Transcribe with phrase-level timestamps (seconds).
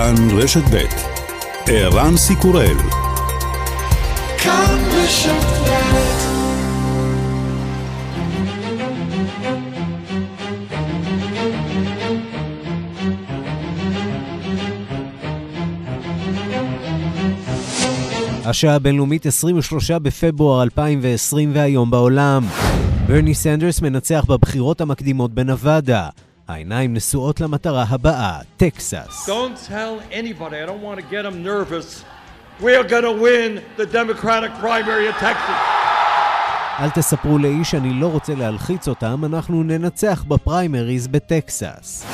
[0.00, 0.84] כאן רשת ב'
[1.66, 2.76] ערן סיקורל
[4.38, 5.70] כאן רשת ב'
[18.44, 22.42] השעה הבינלאומית 23 בפברואר 2020 והיום בעולם.
[23.06, 26.08] ברני סנדרס מנצח בבחירות המקדימות בנבדה.
[26.50, 29.28] העיניים נשואות למטרה הבאה, טקסס.
[29.28, 32.04] Don't tell anybody, I don't want to get them nervous.
[32.60, 35.60] We're to win the Democratic primary of Texas.
[36.80, 42.06] אל תספרו לאיש שאני לא רוצה להלחיץ אותם, אנחנו ננצח בפריימריז בטקסס.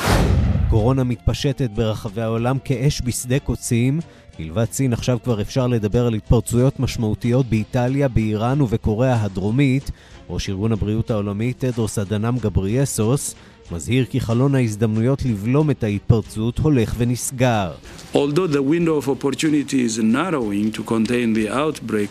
[0.69, 3.99] קורונה מתפשטת ברחבי העולם כאש בשדה קוצים.
[4.39, 9.91] מלבד סין עכשיו כבר אפשר לדבר על התפרצויות משמעותיות באיטליה, באיראן ובקוריאה הדרומית.
[10.29, 13.35] ראש ארגון הבריאות העולמי, תדרוס אדנם גבריאסוס,
[13.71, 17.71] מזהיר כי חלון ההזדמנויות לבלום את ההתפרצות הולך ונסגר.
[18.13, 22.09] Although the window of opportunity is narrowing to contain the outbreak,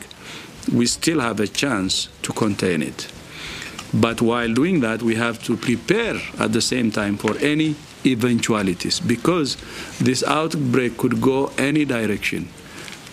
[0.73, 3.07] we still have a chance to contain it.
[3.95, 9.01] But while doing that, we have to prepare at the same time for any eventualities
[9.01, 9.57] because
[10.01, 12.49] this outbreak could go any direction.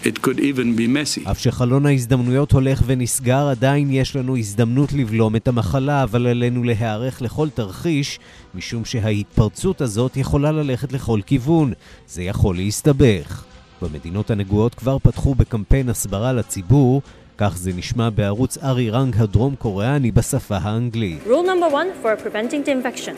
[0.04, 1.30] It could even be messy.
[1.32, 7.22] אף שחלון ההזדמנויות הולך ונסגר, עדיין יש לנו הזדמנות לבלום את המחלה, אבל עלינו להיערך
[7.22, 8.20] לכל תרחיש,
[8.56, 11.74] משום שההתפרצות הזאת יכולה ללכת לכל כיוון.
[12.08, 13.44] זה יכול להסתבך.
[13.82, 17.02] במדינות הנגועות כבר פתחו בקמפיין הסברה לציבור,
[17.38, 21.20] כך זה נשמע בערוץ ארי רנג הדרום קוריאני בשפה האנגלית.
[21.28, 23.16] Rule number one for preventing the infection.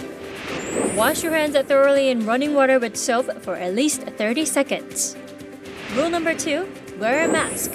[0.97, 5.24] Wash your hands thoroughly in running water with soap for at least 30 seconds.
[5.96, 6.60] Rule number two,
[6.98, 7.72] wear a mask.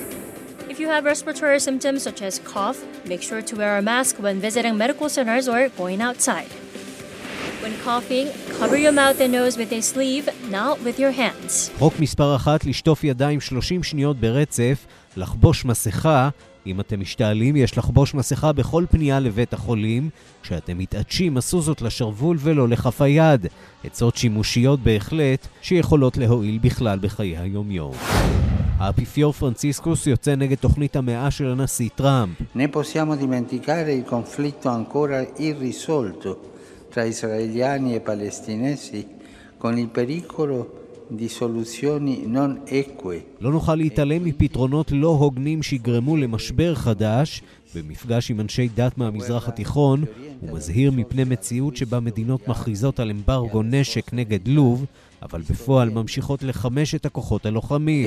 [0.70, 4.40] If you have respiratory symptoms such as cough, make sure to wear a mask when
[4.40, 6.52] visiting medical centers or going outside.
[7.64, 8.28] When coughing,
[8.60, 11.72] cover your mouth and nose with a sleeve, not with your hands.
[11.80, 14.86] חוק מספר אחת, לשטוף ידיים 30 שניות ברצף,
[15.18, 16.30] לחבוש מסכה.
[16.67, 20.11] אם אתם משתעלים, יש לחבוש מסכה בכל פנייה לבית החולים.
[20.43, 23.47] כשאתם מתעטשים, עשו זאת לשרוול ולא לכף היד.
[23.85, 27.93] עצות שימושיות בהחלט, שיכולות להועיל בכלל בחיי היומיום.
[28.79, 32.37] האפיפיור פרנציסקוס יוצא נגד תוכנית המאה של הנשיא טראמפ.
[32.55, 36.31] Né possiamo dimenticare il conflitto ancora irrisolto
[36.91, 39.07] tra israeliani e palestinesi
[43.41, 47.43] לא נוכל להתעלם מפתרונות לא הוגנים שיגרמו למשבר חדש.
[47.75, 50.05] במפגש עם אנשי דת מהמזרח התיכון,
[50.41, 54.85] הוא מזהיר מפני מציאות שבה מדינות מכריזות על אמברגו נשק נגד לוב,
[55.23, 58.07] אבל בפועל ממשיכות לחמש את הכוחות הלוחמים.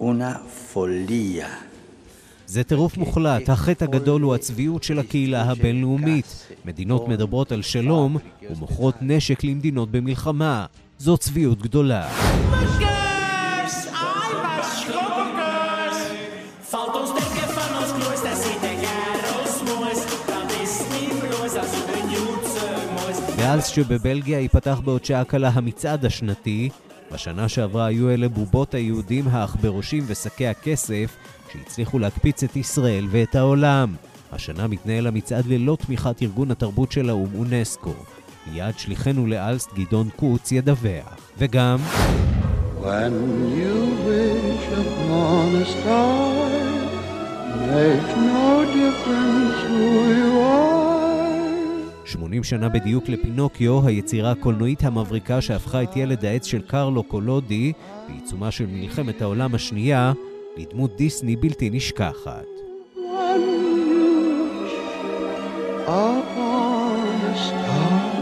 [0.00, 1.73] Una.
[2.46, 6.46] זה טירוף מוחלט, החטא הגדול הוא הצביעות של הקהילה הבינלאומית.
[6.64, 8.16] מדינות מדברות על שלום
[8.50, 10.66] ומוכרות נשק למדינות במלחמה.
[10.98, 12.08] זו צביעות גדולה.
[23.38, 26.68] מאז שבבלגיה ייפתח בעוד שעה קלה המצעד השנתי,
[27.12, 31.16] בשנה שעברה היו אלה בובות היהודים העכברושים ושקי הכסף
[31.52, 33.94] שהצליחו להקפיץ את ישראל ואת העולם.
[34.32, 37.94] השנה מתנהל המצעד ללא תמיכת ארגון התרבות של האו"ם אונסקו.
[38.52, 41.16] מיד שליחנו לאלסט גדעון קוץ ידווח.
[41.38, 41.78] וגם...
[42.84, 43.14] When
[43.60, 43.76] you
[44.06, 46.50] wish upon a star,
[47.70, 48.46] makes no
[48.78, 49.80] difference who
[50.18, 50.73] you are.
[52.04, 57.72] 80 שנה בדיוק לפינוקיו, היצירה הקולנועית המבריקה שהפכה את ילד העץ של קרלו קולודי,
[58.08, 60.12] בעיצומה של מלחמת העולם השנייה,
[60.56, 62.44] לדמות דיסני בלתי נשכחת.
[65.86, 68.14] Upon a star,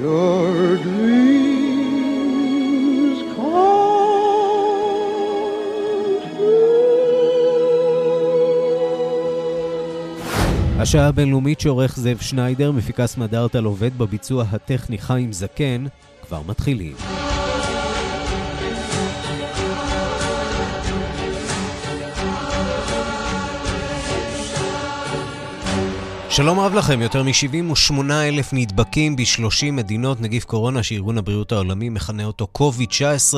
[0.00, 1.37] your dreams
[10.80, 15.84] השעה הבינלאומית שעורך זאב שניידר, מפיקה סמדארטה עובד בביצוע הטכני חיים זקן,
[16.22, 16.96] כבר מתחילים.
[26.30, 32.24] שלום רב לכם, יותר מ-78 אלף נדבקים ב-30 מדינות נגיף קורונה שארגון הבריאות העולמי מכנה
[32.24, 33.34] אותו COVID-19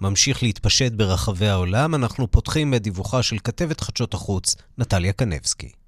[0.00, 1.94] ממשיך להתפשט ברחבי העולם.
[1.94, 5.79] אנחנו פותחים בדיווחה של כתבת חדשות החוץ, נטליה קנבסקי.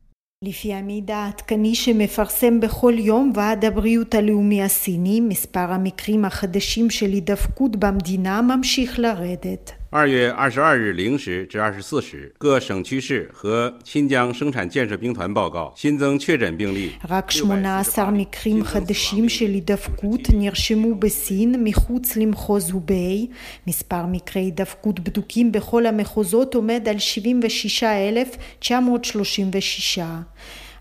[0.43, 7.77] לפי המידע העדכני שמפרסם בכל יום ועד הבריאות הלאומי הסיני, מספר המקרים החדשים של הידבקות
[7.77, 9.81] במדינה ממשיך לרדת.
[9.92, 23.27] 二月二十二日零时至二十四时，各省区市和新疆生产建设兵团报告新增确诊病例 רק 18 מקרים חדשים של הידבקות נרשמו בסין מחוץ למחוז הובei.
[23.68, 30.00] מספר מקרי הידבקות בדוקים בכל המחוזות עומד על 76,936.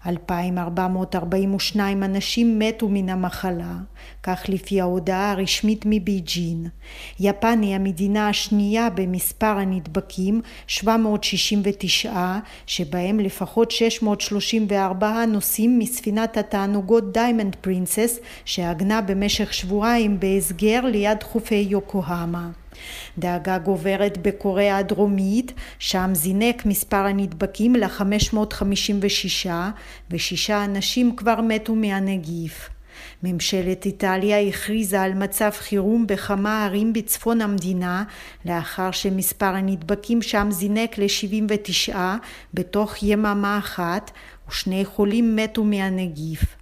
[0.08, 3.74] 2,442 אנשים מתו מן המחלה,
[4.24, 6.68] כך לפי ההודעה הרשמית מבייג'ין.
[7.20, 18.20] יפן היא המדינה השנייה במספר הנדבקים, 769, שבהם לפחות 634 נוסעים מספינת התענוגות דיימנד פרינסס,
[18.46, 22.61] שעגנה במשך שבועיים בהסגר ליד חופי יוקוהמה.
[23.18, 29.50] דאגה גוברת בקוריאה הדרומית, שם זינק מספר הנדבקים ל-556
[30.12, 32.70] ושישה אנשים כבר מתו מהנגיף.
[33.24, 38.04] ממשלת איטליה הכריזה על מצב חירום בכמה ערים בצפון המדינה
[38.46, 41.96] לאחר שמספר הנדבקים שם זינק ל-79
[42.54, 44.12] בתוך יממה אחת
[44.50, 46.61] ושני חולים מתו מהנגיף.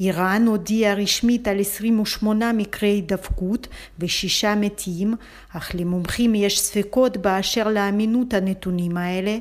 [0.00, 3.68] איראן הודיעה רשמית על 28 מקרי הידבקות
[3.98, 5.14] ושישה מתים,
[5.52, 9.38] אך למומחים יש ספקות באשר לאמינות הנתונים האלה.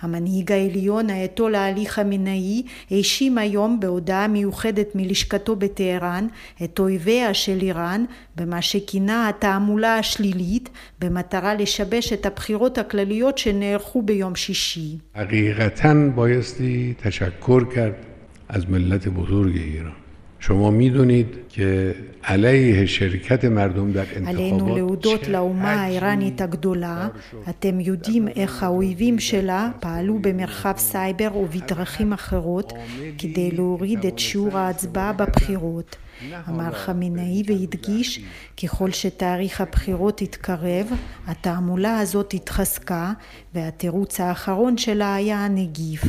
[0.00, 6.26] המנהיג העליון האייתולה עלי חמינאי האשים היום בהודעה מיוחדת מלשכתו בטהרן
[6.64, 8.04] את אויביה של איראן
[8.36, 10.68] במה שכינה התעמולה השלילית
[11.00, 14.98] במטרה לשבש את הבחירות הכלליות שנערכו ביום שישי.
[15.16, 17.94] حقیقتا بایستی تشکر کرد
[18.48, 19.97] از ملت بزرگ ایران
[20.40, 21.94] شما میدونید که
[22.24, 27.08] علیه شرکت مردم در עלינו انتخابات להודות לאומה האיראנית הגדולה.
[27.48, 32.72] אתם יודעים איך האויבים שלה פעלו במרחב סייבר ובדרכים אחרות
[33.18, 35.96] כדי להוריד את שיעור ההצבעה בבחירות.
[36.48, 38.20] אמר חמינאי והדגיש
[38.62, 40.86] ככל שתאריך הבחירות התקרב,
[41.26, 43.12] התעמולה הזאת התחזקה
[43.54, 46.02] והתירוץ האחרון שלה היה הנגיף.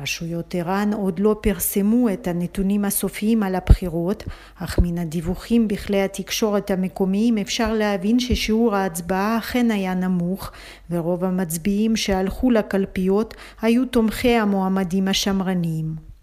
[0.00, 4.24] רשויות איראן עוד לא פרסמו את הנתונים הסופיים על הבחירות,
[4.58, 10.52] אך מן הדיווחים בכלי התקשורת המקומיים אפשר להבין ששיעור ההצבעה אכן היה נמוך,
[10.90, 16.15] ורוב המצביעים שהלכו לקלפיות היו תומכי המועמדים השמרניים.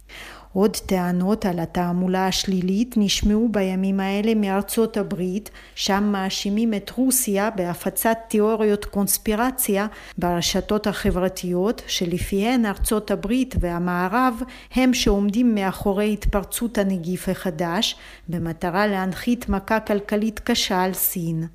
[0.54, 8.18] עוד טענות על התעמולה השלילית נשמעו בימים האלה מארצות הברית, שם מאשימים את רוסיה בהפצת
[8.28, 14.42] תיאוריות קונספירציה ברשתות החברתיות, שלפיהן ארצות הברית והמערב
[14.74, 17.96] הם שעומדים מאחורי התפרצות הנגיף החדש,
[18.28, 21.48] במטרה להנחית מכה כלכלית קשה על סין.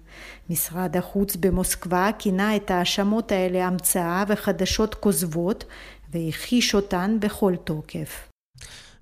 [0.51, 5.65] משרד החוץ במוסקבה כינה את ההאשמות האלה המצאה וחדשות כוזבות,
[6.13, 8.28] והכחיש אותן בכל תוקף.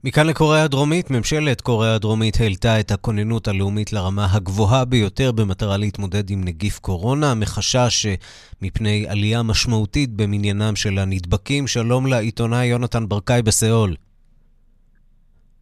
[0.05, 6.31] מכאן לקוריאה הדרומית, ממשלת קוריאה הדרומית העלתה את הכוננות הלאומית לרמה הגבוהה ביותר במטרה להתמודד
[6.31, 8.07] עם נגיף קורונה, מחשש
[8.63, 11.67] מפני עלייה משמעותית במניינם של הנדבקים.
[11.67, 13.95] שלום לעיתונאי יונתן ברקאי בסיאול.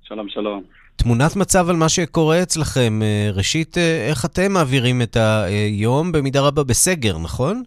[0.03, 0.63] שלום, שלום.
[0.97, 3.01] תמונת מצב על מה שקורה אצלכם.
[3.03, 6.13] אה, ראשית, אה, איך אתם מעבירים את היום?
[6.13, 7.63] במידה רבה בסגר, נכון?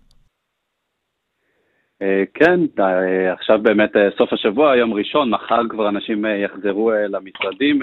[2.02, 7.80] אה, כן, אה, עכשיו באמת אה, סוף השבוע, יום ראשון, מחר כבר אנשים יחזרו למשרדים.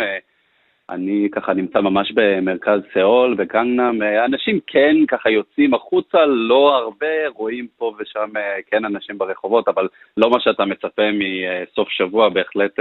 [0.90, 4.02] אני ככה נמצא ממש במרכז סאול, בגנגנם.
[4.24, 8.28] אנשים כן ככה יוצאים החוצה, לא הרבה, רואים פה ושם
[8.70, 12.78] כן אנשים ברחובות, אבל לא מה שאתה מצפה מסוף שבוע, בהחלט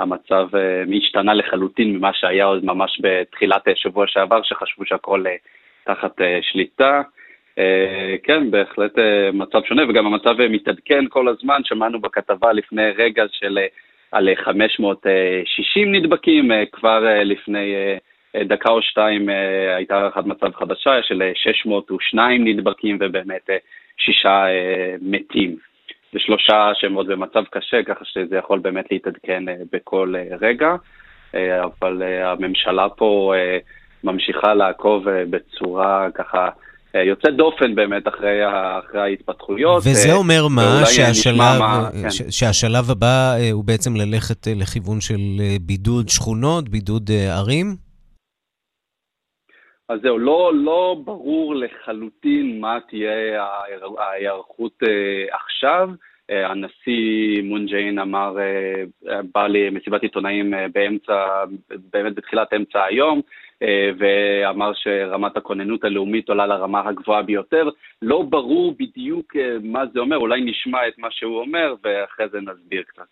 [0.00, 0.48] המצב
[0.98, 5.24] השתנה לחלוטין ממה שהיה עוד ממש בתחילת שבוע שעבר, שחשבו שהכל
[5.84, 7.02] תחת שליטה.
[7.58, 11.60] Uh, כן, בהחלט uh, מצב שונה, וגם המצב uh, מתעדכן כל הזמן.
[11.64, 13.58] שמענו בכתבה לפני רגע של
[14.12, 17.74] על 560 נדבקים, כבר לפני
[18.36, 19.28] דקה או שתיים
[19.76, 23.50] הייתה הערכת מצב חדשה של uh, 602 נדבקים ובאמת
[23.96, 24.44] שישה
[25.00, 25.56] מתים.
[26.14, 30.74] ושלושה שהם עוד במצב קשה, ככה שזה יכול באמת להתעדכן בכל רגע.
[31.34, 33.34] אבל הממשלה פה
[34.04, 36.48] ממשיכה לעקוב בצורה ככה...
[36.94, 38.40] יוצא דופן באמת אחרי,
[38.78, 39.78] אחרי ההתפתחויות.
[39.78, 40.86] וזה אומר מה?
[40.86, 42.30] שהשלב, מה כן.
[42.30, 45.20] שהשלב הבא הוא בעצם ללכת לכיוון של
[45.60, 47.66] בידוד שכונות, בידוד ערים?
[49.88, 53.44] אז זהו, לא, לא ברור לחלוטין מה תהיה
[53.98, 54.78] ההיערכות
[55.32, 55.88] עכשיו.
[56.28, 58.36] הנשיא מון ג'יין אמר,
[59.34, 61.44] בא למסיבת עיתונאים באמצע,
[61.92, 63.20] באמת בתחילת אמצע היום,
[63.99, 67.69] ואמר שרמת הכוננות הלאומית עולה לרמה הגבוהה ביותר.
[68.01, 72.83] לא ברור בדיוק מה זה אומר, אולי נשמע את מה שהוא אומר ואחרי זה נסביר
[72.87, 73.07] קצת.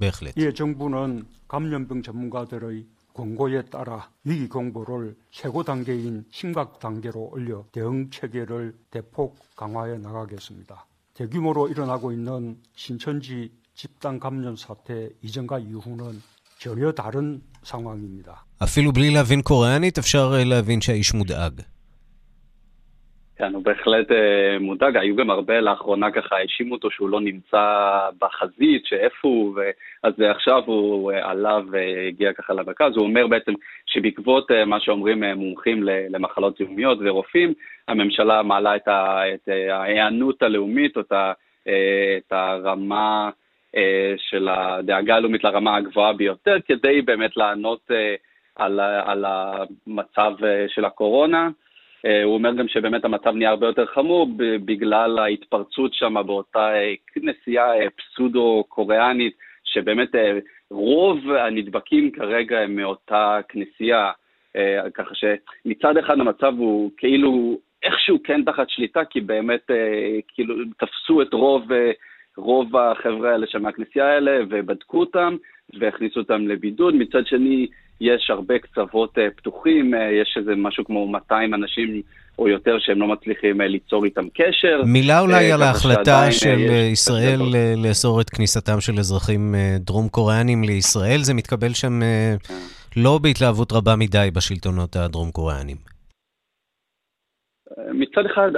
[0.00, 0.34] בהחלט.
[0.36, 2.84] 예, 정부는 감염병 전문가들의
[3.14, 10.86] 권고에 따라 위기 경보를 최고 단계인 심각 단계로 올려 대응 체계를 대폭 강화해 나가겠습니다.
[11.14, 16.12] 대규모로 일어나고 있는 신천지 집단 감염 사태 이전과 이후는
[16.62, 18.44] 전혀 다른 상황입니다.
[18.62, 21.52] אפילו בלי להבין קוריאנית אפשר אה, להבין שהאיש מודאג.
[23.36, 24.96] כן, הוא בהחלט אה, מודאג.
[24.96, 27.64] היו גם הרבה לאחרונה ככה, האשימו אותו שהוא לא נמצא
[28.20, 29.60] בחזית, שאיפה הוא, ו...
[30.02, 32.92] אז עכשיו הוא אה, עלה והגיע ככה למרכז.
[32.96, 33.52] הוא אומר בעצם
[33.86, 37.54] שבעקבות אה, מה שאומרים אה, מומחים ל- למחלות זיהומיות ורופאים,
[37.88, 41.32] הממשלה מעלה את ה- את, אה, ההיענות הלאומית, או את ה-
[41.68, 43.30] אה, את הרמה אה,
[44.17, 48.15] של הדאגה הלאומית לרמה הגבוהה ביותר, כדי באמת לענות אה,
[48.55, 51.49] על, על המצב אה, של הקורונה.
[52.05, 54.27] אה, הוא אומר גם שבאמת המצב נהיה הרבה יותר חמור
[54.65, 60.39] בגלל ההתפרצות שם באותה אה, כנסייה אה, פסודו-קוריאנית, שבאמת אה,
[60.71, 64.11] רוב הנדבקים כרגע הם מאותה כנסייה,
[64.55, 70.55] אה, ככה שמצד אחד המצב הוא כאילו איכשהו כן תחת שליטה, כי באמת אה, כאילו
[70.77, 71.91] תפסו את רוב, אה,
[72.37, 75.35] רוב החבר'ה האלה שם מהכנסייה האלה ובדקו אותם
[75.79, 76.95] והכניסו אותם לבידוד.
[76.95, 77.67] מצד שני,
[78.01, 82.01] יש הרבה קצוות אה, פתוחים, אה, יש איזה משהו כמו 200 אנשים
[82.39, 84.81] או יותר שהם לא מצליחים אה, ליצור איתם קשר.
[84.85, 87.39] מילה אולי על ההחלטה של יש ישראל
[87.77, 91.23] לאסור את כניסתם של אזרחים דרום קוריאנים לישראל.
[91.23, 92.35] זה מתקבל שם אה,
[92.97, 95.92] לא בהתלהבות רבה מדי בשלטונות הדרום קוריאנים.
[97.77, 98.51] מצד אחד,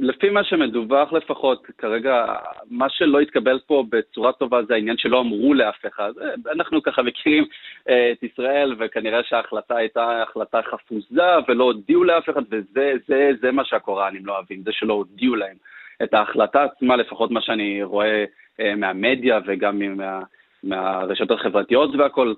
[0.00, 2.26] לפי מה שמדווח לפחות, כרגע,
[2.70, 6.12] מה שלא התקבל פה בצורה טובה זה העניין שלא אמרו לאף אחד.
[6.52, 7.44] אנחנו ככה מכירים
[7.88, 13.52] אה, את ישראל, וכנראה שההחלטה הייתה החלטה חפוזה, ולא הודיעו לאף אחד, וזה זה, זה
[13.52, 15.56] מה שהקוראנים לא אוהבים, זה שלא הודיעו להם.
[16.02, 18.24] את ההחלטה עצמה, לפחות מה שאני רואה
[18.60, 20.20] אה, מהמדיה וגם מה,
[20.62, 22.34] מהרשתות החברתיות והכל,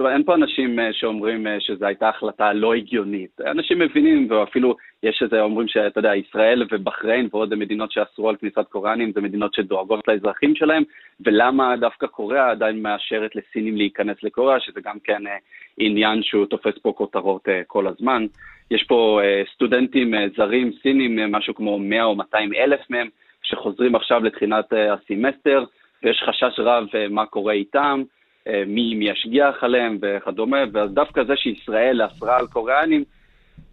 [0.00, 3.40] אומרת, אין פה אנשים אה, שאומרים אה, שזו הייתה החלטה לא הגיונית.
[3.40, 8.66] אנשים מבינים, ואפילו יש איזה אומרים שאתה יודע, ישראל ובחריין ועוד מדינות שאסרו על כניסת
[8.68, 10.82] קוריאנים, זה מדינות שדואגות לאזרחים שלהם,
[11.20, 15.36] ולמה דווקא קוריאה עדיין מאשרת לסינים להיכנס לקוריאה, שזה גם כן אה,
[15.78, 18.26] עניין שהוא תופס פה כותרות כל הזמן.
[18.70, 19.20] יש פה
[19.54, 23.08] סטודנטים זרים, סינים, משהו כמו 100 או 200 אלף מהם,
[23.42, 25.64] שחוזרים עכשיו לתחילת הסמסטר,
[26.02, 28.02] ויש חשש רב מה קורה איתם.
[28.50, 33.04] אה, מי, מי ישגיח עליהם וכדומה, ודווקא זה שישראל אסרה על קוריאנים,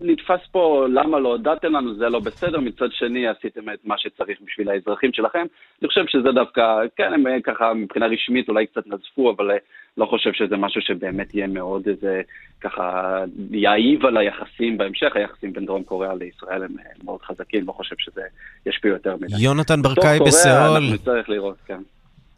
[0.02, 4.38] נתפס פה למה לא הודעתם לנו, זה לא בסדר, מצד שני עשיתם את מה שצריך
[4.46, 5.46] בשביל האזרחים שלכם.
[5.82, 6.62] אני חושב שזה דווקא,
[6.96, 9.58] כן, הם אה, ככה מבחינה רשמית אולי קצת נזפו, אבל אה,
[9.98, 12.22] לא חושב שזה משהו שבאמת יהיה מאוד איזה,
[12.62, 13.18] ככה,
[13.52, 18.22] יעיב על היחסים בהמשך, היחסים בין דרום קוריאה לישראל הם מאוד חזקים, לא חושב שזה
[18.66, 19.36] ישפיע יותר מדי.
[19.40, 21.82] יונתן ברקאי קוריאה בסיאול, אנחנו נצטרך לראות, כן.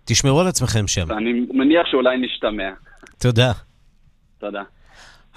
[0.09, 1.11] תשמרו על עצמכם שם.
[1.11, 2.69] אני מניח שאולי נשתמע.
[3.19, 3.51] תודה.
[4.39, 4.61] תודה.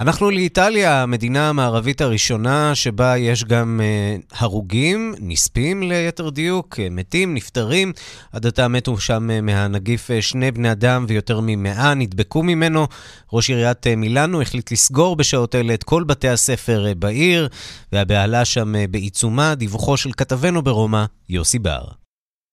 [0.00, 7.34] אנחנו לאיטליה, המדינה המערבית הראשונה שבה יש גם אה, הרוגים, נספים ליתר דיוק, אה, מתים,
[7.34, 7.92] נפטרים.
[8.32, 12.86] עד עתה מתו שם אה, מהנגיף אה, שני בני אדם ויותר ממאה נדבקו ממנו.
[13.32, 17.48] ראש עיריית אה, מילאנו החליט לסגור בשעות אלה את כל בתי הספר אה, בעיר,
[17.92, 19.54] והבהלה שם אה, בעיצומה.
[19.54, 22.01] דיווחו של כתבנו ברומא, יוסי בר.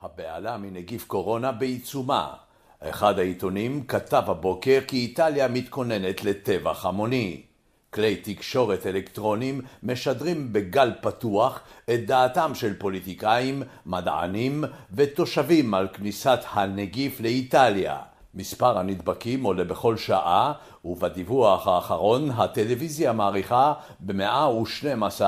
[0.01, 2.33] הבהלה מנגיף קורונה בעיצומה.
[2.79, 7.41] אחד העיתונים כתב הבוקר כי איטליה מתכוננת לטבח המוני.
[7.93, 14.63] כלי תקשורת אלקטרונים משדרים בגל פתוח את דעתם של פוליטיקאים, מדענים
[14.93, 17.97] ותושבים על כניסת הנגיף לאיטליה.
[18.35, 20.53] מספר הנדבקים עולה בכל שעה,
[20.85, 25.21] ובדיווח האחרון הטלוויזיה מעריכה ב-112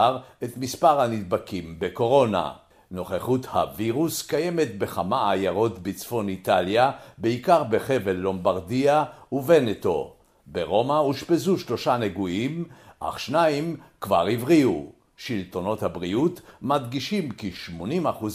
[0.43, 2.60] את מספר הנדבקים בקורונה.
[2.91, 10.13] נוכחות הווירוס קיימת בכמה עיירות בצפון איטליה, בעיקר בחבל לומברדיה וונטו.
[10.47, 12.65] ברומא אושפזו שלושה נגועים,
[12.99, 14.85] אך שניים כבר הבריאו.
[15.17, 18.25] שלטונות הבריאות מדגישים כי 80%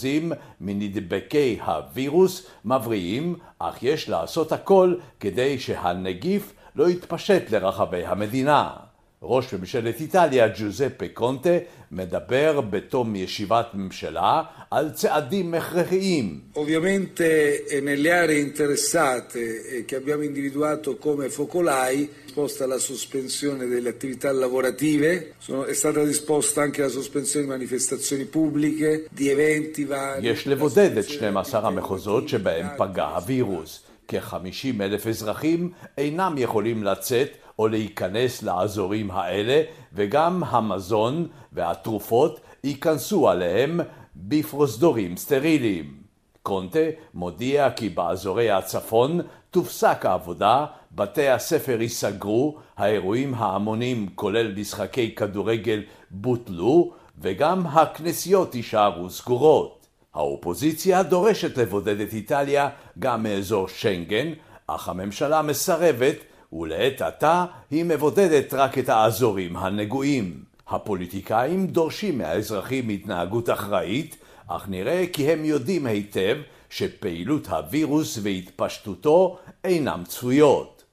[0.61, 8.86] מנדבקי הווירוס מבריאים, אך יש לעשות הכל כדי שהנגיף לא יתפשט לרחבי המדינה.
[9.23, 11.51] ראש ממשלת איטליה ג'וזפה קונטה
[11.93, 16.41] מדבר בתום ישיבת ממשלה על צעדים הכרחיים.
[16.55, 23.89] Ovviamente eh, nelle aree interessate eh, che abbiamo individuato come focolai, disposta la sospensione delle
[23.89, 30.27] attività lavorative, sono- è stata disposta anche la sospensione di manifestazioni pubbliche, di eventi vari.
[30.27, 33.81] יש לבודד את 12 המחוזות שבהם פגע הווירוס.
[34.09, 43.81] כ-50 אלף אזרחים אינם יכולים לצאת או להיכנס לאזורים האלה, וגם המזון והתרופות ייכנסו עליהם
[44.17, 45.97] בפרוזדורים סטריליים.
[46.43, 46.79] קונטה
[47.15, 49.21] מודיע כי באזורי הצפון
[49.51, 59.87] תופסק העבודה, בתי הספר ייסגרו, האירועים ההמונים כולל משחקי כדורגל בוטלו, וגם הכנסיות יישארו סגורות.
[60.15, 64.33] האופוזיציה דורשת לבודד את איטליה גם מאזור שנגן,
[64.67, 66.17] אך הממשלה מסרבת,
[66.53, 70.45] ולעת עתה היא מבודדת רק את האזורים הנגועים.
[70.69, 74.17] הפוליטיקאים דורשים מהאזרחים התנהגות אחראית,
[74.49, 76.37] אך נראה כי הם יודעים היטב
[76.71, 80.85] שפעילות הווירוס והתפשטותו אינם צפויות.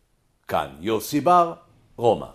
[0.48, 1.54] כאן יוסי בר,
[1.98, 2.26] רומא.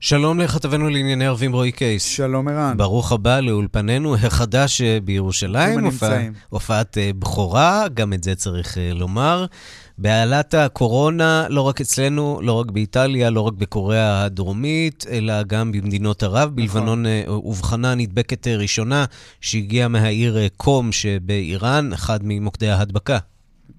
[0.00, 2.04] שלום לכתבנו לענייני ערבים רועי קייס.
[2.04, 2.76] שלום ערן.
[2.76, 5.84] ברוך הבא לאולפנינו החדש אה, בירושלים.
[5.84, 9.46] הופעה, הופעת אה, בכורה, גם את זה צריך אה, לומר.
[9.98, 16.22] בהעלת הקורונה, לא רק אצלנו, לא רק באיטליה, לא רק בקוריאה הדרומית, אלא גם במדינות
[16.22, 16.36] ערב.
[16.36, 16.56] נכון.
[16.56, 19.04] בלבנון אובחנה נדבקת ראשונה
[19.40, 23.18] שהגיעה מהעיר קום שבאיראן, אחד ממוקדי ההדבקה.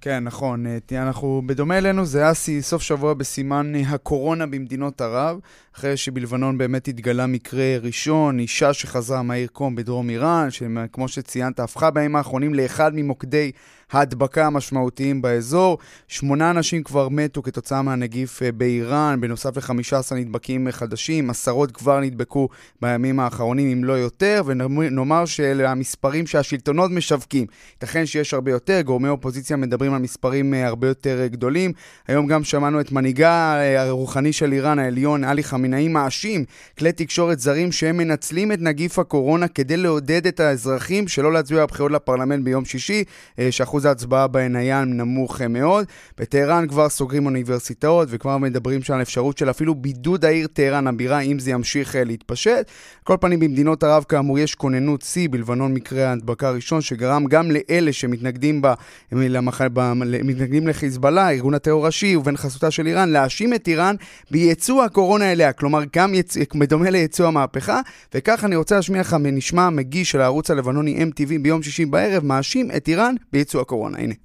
[0.02, 0.66] כן, נכון.
[0.92, 5.40] אנחנו, בדומה אלינו, זה היה סוף שבוע בסימן הקורונה במדינות ערב,
[5.76, 11.92] אחרי שבלבנון באמת התגלה מקרה ראשון, אישה שחזרה מהעיר קום בדרום איראן, שכמו שציינת, הפכה
[11.92, 13.52] בימים האחרונים לאחד ממוקדי
[13.96, 15.78] ההדבקה המשמעותיים באזור.
[16.08, 22.50] שמונה אנשים כבר מתו כתוצאה מהנגיף אה, באיראן, בנוסף ל-15 נדבקים חדשים, עשרות כבר נדבקו
[22.82, 27.46] בימים האחרונים, אם לא יותר, ונאמר שאלה המספרים שהשלטונות משווקים.
[27.74, 31.72] ייתכן שיש הרבה יותר, גורמי אופוזיציה מדברים על מספרים אה, הרבה יותר אה, גדולים.
[32.08, 36.46] היום גם שמענו את מנהיגה הרוחני של איראן, העליון, עלי חמינאי, מאשים
[36.78, 41.92] כלי תקשורת זרים שהם מנצלים את נגיף הקורונה כדי לעודד את האזרחים שלא להצביע בבחירות
[41.92, 43.04] לפרלמנט ביום שישי,
[43.52, 45.86] שאחוז אחוז ההצבעה בהן היה נמוך אה, מאוד.
[46.18, 51.20] בטהרן כבר סוגרים אוניברסיטאות וכבר מדברים שם על אפשרות של אפילו בידוד העיר טהרן הבירה
[51.20, 52.72] אם זה ימשיך אה, להתפשט.
[53.04, 57.94] כל פנים במדינות ערב כאמור יש כוננות שיא, בלבנון מקרה ההדבקה הראשון שגרם גם לאלה
[57.94, 58.74] שמתנגדים בה,
[59.12, 59.62] למח...
[59.74, 59.94] ב...
[60.24, 63.96] מתנגדים לחיזבאללה, ארגון הטרור הראשי ובן חסותה של איראן, להאשים את איראן
[64.32, 66.38] בייצוא הקורונה אליה, כלומר גם יצ...
[66.56, 67.82] בדומה לייצוא המהפכה,
[68.14, 72.72] וכך אני רוצה להשמיע לך מנשמע המגיש של הערוץ הלבנוני MTV ביום שישי בערב, מאשים
[72.78, 74.20] את איראן בייצוא كون يعني إيه.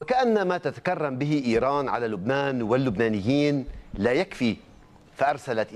[0.00, 4.56] وكأن ما تتكرم به إيران على لبنان واللبنانيين لا يكفي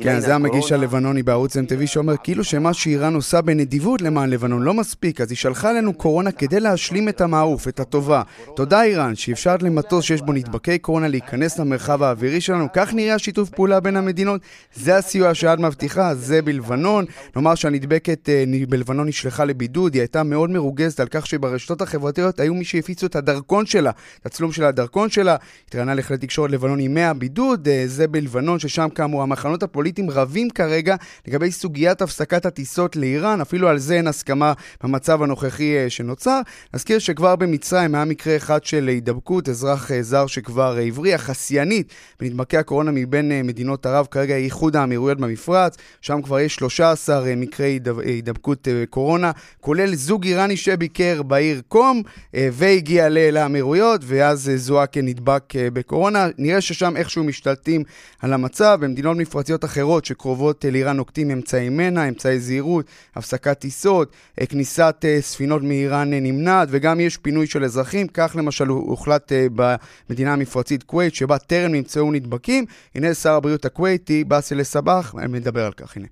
[0.03, 4.75] כן, זה המגיש הלבנוני בערוץ MTV שאומר כאילו שמה שאיראן עושה בנדיבות למען לבנון לא
[4.75, 8.23] מספיק, אז היא שלחה לנו קורונה כדי להשלים את המעוף, את הטובה.
[8.57, 13.51] תודה איראן, שאפשרת למטוס שיש בו נדבקי קורונה להיכנס למרחב האווירי שלנו, כך נראה השיתוף
[13.51, 14.41] פעולה בין המדינות.
[14.75, 17.05] זה הסיוע שאת מבטיחה, זה בלבנון.
[17.37, 22.55] נאמר שהנדבקת אה, בלבנון נשלחה לבידוד, היא הייתה מאוד מרוגזת על כך שברשתות החברתיות היו
[22.55, 25.37] מי שהפיצו את הדרכון שלה, את הצלום של הדרכון שלה,
[25.69, 30.97] התראיינה לכלי תקשורת לבנוני מהבידוד, אה, זה בלבנון, ששם כאמור המחנות הפוליטיים רבים כרגע
[31.29, 36.41] לגבי סוגיית הפסקת הטיסות לאיראן, אפילו על זה אין הסכמה במצב הנוכחי אה, שנוצר.
[36.75, 42.57] נזכיר שכבר במצרים היה מקרה אחד של הידבקות, אזרח אה, זר שכבר הבריח, השיאנית בנדבקי
[42.57, 48.69] הקורונה מבין אה, מדינות ערב, כרגע איחוד האמירויות במפרץ, שם כבר יש 13 מקרי הידבקות
[48.91, 52.03] קורונה, כולל זוג איראני שביקר בעיר קום
[52.35, 56.29] והגיע לאמירויות, ואז זוהה כנדבק בקורונה.
[56.39, 57.85] נראה ששם איכשהו משתלטים
[58.21, 58.79] על המצב.
[58.81, 65.18] במדינות מפרציות אחרות שקרובות לאיראן נוקטים אמצעי מנע, אמצעי זהירות, הפסקת טיסות, אה, כניסת אה,
[65.22, 68.08] ספינות מאיראן אה, נמנעת, וגם יש פינוי של אזרחים.
[68.08, 72.66] כך למשל הוחלט במדינה המפרצית כווית, שבה טרם נמצאו נדבקים.
[72.96, 76.08] הנה שר הבריאות הכוויתי, באסל סבח, מדבר על כך, הנה.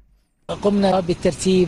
[0.62, 1.68] قمنا بالترتيب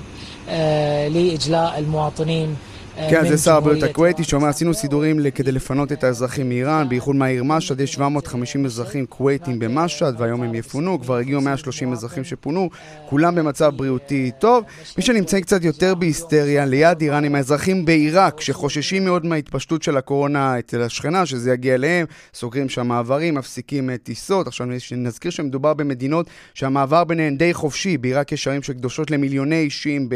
[1.14, 2.56] لإجلاء المواطنين
[2.97, 7.45] כן, זה שר הבריאות הכווייתי שאומר, עשינו סידורים כדי לפנות את האזרחים מאיראן, בייחוד מהעיר
[7.45, 12.71] משהד, יש 750 אזרחים כווייתים במשהד, והיום הם יפונו, כבר הגיעו 130 אזרחים שפונו,
[13.09, 14.65] כולם במצב בריאותי טוב.
[14.97, 20.59] מי שנמצאים קצת יותר בהיסטריה, ליד איראן, הם האזרחים בעיראק, שחוששים מאוד מההתפשטות של הקורונה
[20.59, 24.47] אצל השכנה, שזה יגיע אליהם, סוגרים שם מעברים, מפסיקים אה, טיסות.
[24.47, 30.09] עכשיו נזכיר שמדובר במדינות שהמעבר ביניהן די חופשי, בעיראק יש ערים שקדושות למיליוני אישים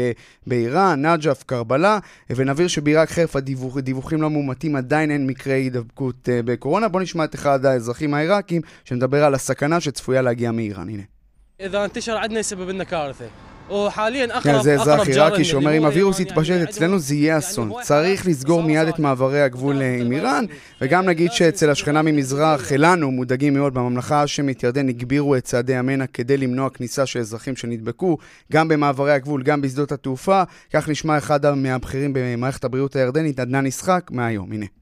[0.47, 6.45] באיראן, נג'ף, קרבלה, ונבהיר שבעיראק חרף הדיווח, הדיווחים לא מאומתים עדיין אין מקרי הידבקות uh,
[6.45, 6.87] בקורונה.
[6.87, 10.89] בואו נשמע את אחד האזרחים העיראקים שמדבר על הסכנה שצפויה להגיע מאיראן.
[10.89, 11.03] הנה.
[14.43, 17.71] כן, זה אזרח עיראקי שאומר, אם הווירוס יתפשט אצלנו זה יהיה אסון.
[17.81, 20.45] צריך לסגור מיד את מעברי הגבול אה, עם איראן,
[20.81, 26.05] וגם נגיד שאצל השכנה ממזרח, לנו, מודאגים מאוד, בממלכה האשמית ירדן הגבירו את צעדי המנע
[26.07, 28.17] כדי למנוע כניסה של אזרחים שנדבקו,
[28.51, 30.43] גם במעברי הגבול, גם בשדות התעופה.
[30.73, 34.80] כך נשמע אחד מהבכירים במערכת הבריאות הירדנית, עדנאן ישחק, מהיום, הנה.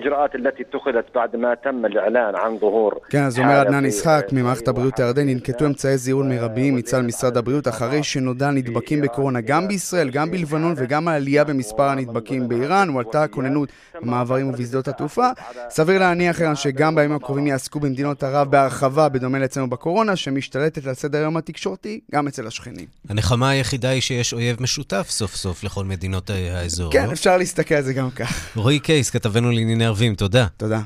[0.00, 4.68] الإجراءات التي اتخذت بعد ما تم الإعلان عن ظهور כן, אז אומר עדנאן יצחק ממערכת
[4.68, 10.10] הבריאות הירדנית, ננקטו אמצעי זהירות מרביים מצד משרד הבריאות אחרי שנודע נדבקים בקורונה גם בישראל,
[10.10, 13.68] גם בלבנון וגם העלייה במספר הנדבקים באיראן, הועלתה הכוננות
[14.00, 15.28] במעברים ובשדות התעופה.
[15.70, 20.94] סביר להניח ערן שגם בימים הקרובים יעסקו במדינות ערב בהרחבה, בדומה לאצלנו בקורונה, שמשתלטת על
[20.94, 22.86] סדר היום התקשורתי, גם אצל השכנים.
[23.08, 26.92] הנחמה היחידה היא שיש אויב משותף סוף סוף לכל מדינות האזור.
[26.92, 27.12] כן, לא?
[27.12, 28.56] אפשר להסתכל על זה גם כך.
[28.56, 30.45] רועי קייס, כתבנו לענייני ערבים, תודה.
[30.57, 30.81] תודה.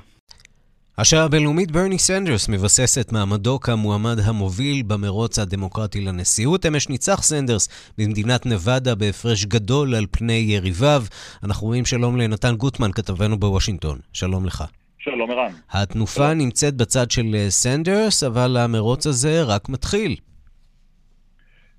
[0.97, 6.65] השעה הבינלאומית ברני סנדרס מבסס את מעמדו כמועמד המוביל במרוץ הדמוקרטי לנשיאות.
[6.65, 7.65] אמש ניצח סנדרס
[7.97, 11.01] במדינת נבדה בהפרש גדול על פני יריביו.
[11.45, 13.97] אנחנו רואים שלום לנתן גוטמן, כתבנו בוושינגטון.
[14.13, 14.63] שלום לך.
[14.99, 15.51] שלום ערן.
[15.71, 20.15] התנופה נמצאת בצד של אה, סנדרס, אבל המרוץ הזה רק מתחיל.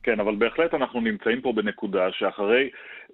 [0.02, 2.64] כן, אבל בהחלט אנחנו נמצאים פה בנקודה שאחרי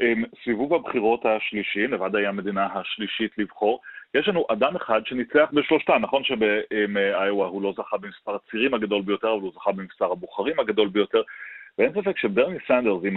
[0.02, 3.80] um, סיבוב הבחירות השלישי, נבדה היא המדינה השלישית לבחור,
[4.14, 9.32] יש לנו אדם אחד שניצח בשלושתם, נכון שבאיואה הוא לא זכה במספר הצירים הגדול ביותר,
[9.32, 11.22] אבל הוא זכה במספר הבוחרים הגדול ביותר,
[11.78, 13.16] ואין ספק שברני סנדרס עם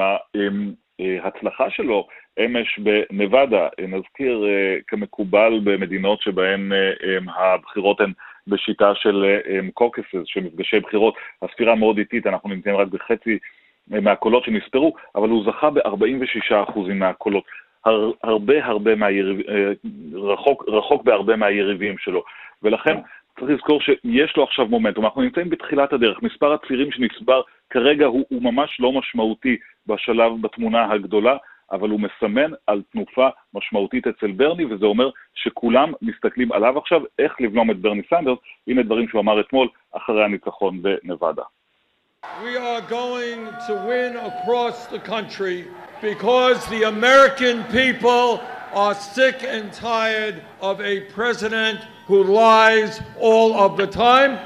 [1.24, 2.08] ההצלחה שלו
[2.46, 4.46] אמש בנבדה, נזכיר
[4.88, 6.72] כמקובל במדינות שבהן
[7.36, 8.12] הבחירות הן
[8.48, 9.40] בשיטה של
[9.74, 13.40] קוקסס, של מפגשי בחירות, הספירה מאוד איטית, אנחנו נמצאים רק בחצי
[13.88, 17.44] מהקולות שנספרו, אבל הוא זכה ב-46% מהקולות.
[17.86, 19.40] הר, הרבה הרבה מהיריב,
[20.14, 22.24] רחוק, רחוק בהרבה מהיריבים שלו.
[22.64, 22.98] ולכן
[23.40, 25.06] צריך לזכור שיש לו עכשיו מומנטום.
[25.06, 26.22] אנחנו נמצאים בתחילת הדרך.
[26.22, 31.38] מספר הצירים שנסבר כרגע הוא, הוא ממש לא משמעותי בשלב, בתמונה הגדולה,
[31.72, 37.42] אבל הוא מסמן על תנופה משמעותית אצל ברני, וזה אומר שכולם מסתכלים עליו עכשיו, איך
[37.42, 38.38] לבלום את ברני סנדרס.
[38.68, 41.44] הנה דברים שהוא אמר אתמול אחרי הניצחון בנבדה.
[42.44, 45.58] We are going to win across the country
[46.02, 48.42] because the American people
[48.74, 54.38] are sick and tired of a president who lies all of the time.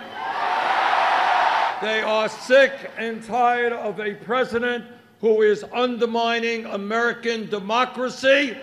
[1.82, 4.86] They are sick and tired of a president
[5.22, 8.58] who is undermining American democracy,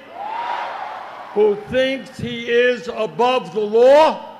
[1.32, 4.35] who thinks he is above the law.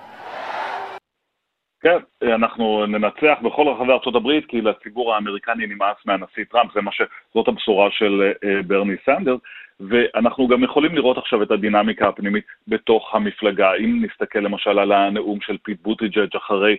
[1.87, 1.99] כן,
[2.35, 7.03] אנחנו ננצח בכל רחבי ארצות הברית, כי לציבור האמריקני נמאס מהנשיא טראמפ, זה מה ש...
[7.35, 8.33] זאת הבשורה של
[8.67, 9.41] ברני סנדרס,
[9.81, 13.75] ואנחנו גם יכולים לראות עכשיו את הדינמיקה הפנימית בתוך המפלגה.
[13.75, 16.77] אם נסתכל למשל על הנאום של פיט בוטיג'אג' אחרי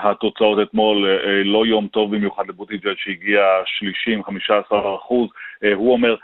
[0.00, 1.08] התוצאות אתמול,
[1.44, 3.42] לא יום טוב במיוחד לבוטיג'אג' שהגיע
[4.70, 5.28] 30-15 אחוז,
[5.74, 6.16] הוא אומר,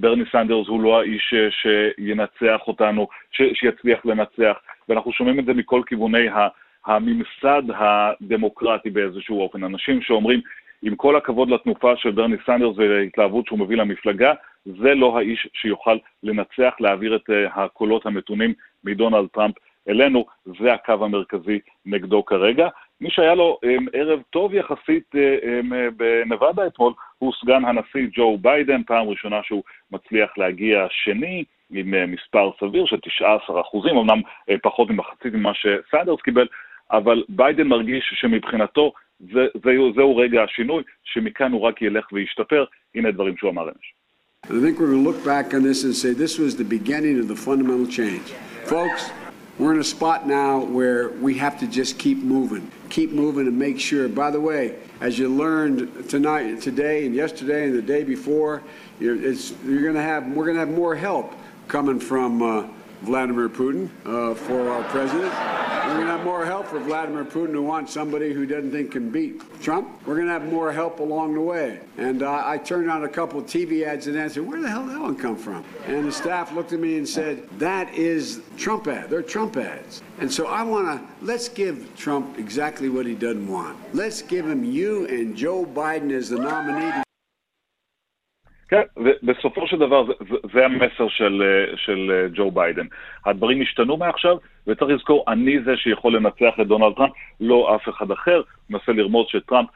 [0.00, 3.42] ברני סנדרס הוא לא האיש שינצח אותנו, ש...
[3.54, 4.56] שיצליח לנצח,
[4.88, 6.48] ואנחנו שומעים את זה מכל כיווני ה...
[6.86, 9.64] הממסד הדמוקרטי באיזשהו אופן.
[9.64, 10.40] אנשים שאומרים,
[10.82, 14.32] עם כל הכבוד לתנופה של ברני סנדרס ולהתלהבות שהוא מביא למפלגה,
[14.64, 19.54] זה לא האיש שיוכל לנצח, להעביר את הקולות המתונים מדונלד טראמפ
[19.88, 20.26] אלינו,
[20.60, 22.68] זה הקו המרכזי נגדו כרגע.
[23.00, 23.58] מי שהיה לו
[23.92, 25.14] ערב טוב יחסית
[25.96, 32.50] בנבדה אתמול הוא סגן הנשיא ג'ו ביידן, פעם ראשונה שהוא מצליח להגיע שני, עם מספר
[32.60, 34.20] סביר של 19 אחוזים, אמנם
[34.62, 36.46] פחות ממחצית ממה שסנדרס קיבל,
[36.91, 42.65] אבל ביידן מרגיש שמבחינתו זה, זה, זהו רגע השינוי, שמכאן הוא רק ילך וישתפר.
[42.95, 43.93] הנה דברים שהוא אמר אמש.
[44.43, 47.19] I think we're going to look back on this and say this was the beginning
[47.19, 48.27] of the fundamental change.
[48.65, 49.11] Folks,
[49.59, 52.71] we're in a spot now where we have to just keep moving.
[52.89, 54.09] Keep moving and make sure.
[54.09, 58.63] By the way, as you learned tonight, today, and yesterday, and the day before,
[58.99, 61.35] you're, it's, you're going to have we're going to have more help
[61.67, 62.67] coming from uh,
[63.03, 65.31] Vladimir Putin uh, for our president.
[65.86, 68.90] We're going to have more help for Vladimir Putin who wants somebody who doesn't think
[68.90, 69.88] can beat Trump.
[70.04, 71.78] We're going to have more help along the way.
[71.96, 74.96] And uh, I turned on a couple TV ads and answered, where the hell did
[74.96, 75.64] that one come from?
[75.86, 79.08] And the staff looked at me and said, that is Trump ad.
[79.08, 80.02] They're Trump ads.
[80.18, 83.78] And so I want to, let's give Trump exactly what he doesn't want.
[83.94, 87.05] Let's give him you and Joe Biden as the nominee.
[88.68, 91.42] כן, ובסופו של דבר זה, זה, זה המסר של,
[91.76, 92.86] של ג'ו ביידן.
[93.26, 98.10] הדברים השתנו מעכשיו, וצריך לזכור, אני זה שיכול לנצח את דונלד טראמפ, לא אף אחד
[98.10, 98.42] אחר.
[98.70, 99.68] מנסה לרמוז שטראמפ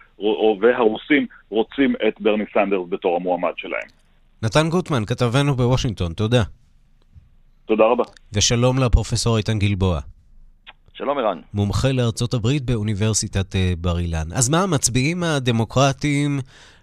[0.60, 3.88] והרוסים רוצים את ברני סנדרס בתור המועמד שלהם.
[4.42, 6.42] נתן גוטמן, כתבנו בוושינגטון, תודה.
[7.66, 8.04] תודה רבה.
[8.32, 10.00] ושלום לפרופסור איתן גלבוע.
[10.94, 11.40] שלום ערן.
[11.54, 14.32] מומחה לארצות הברית באוניברסיטת בר אילן.
[14.34, 16.38] אז מה, המצביעים הדמוקרטיים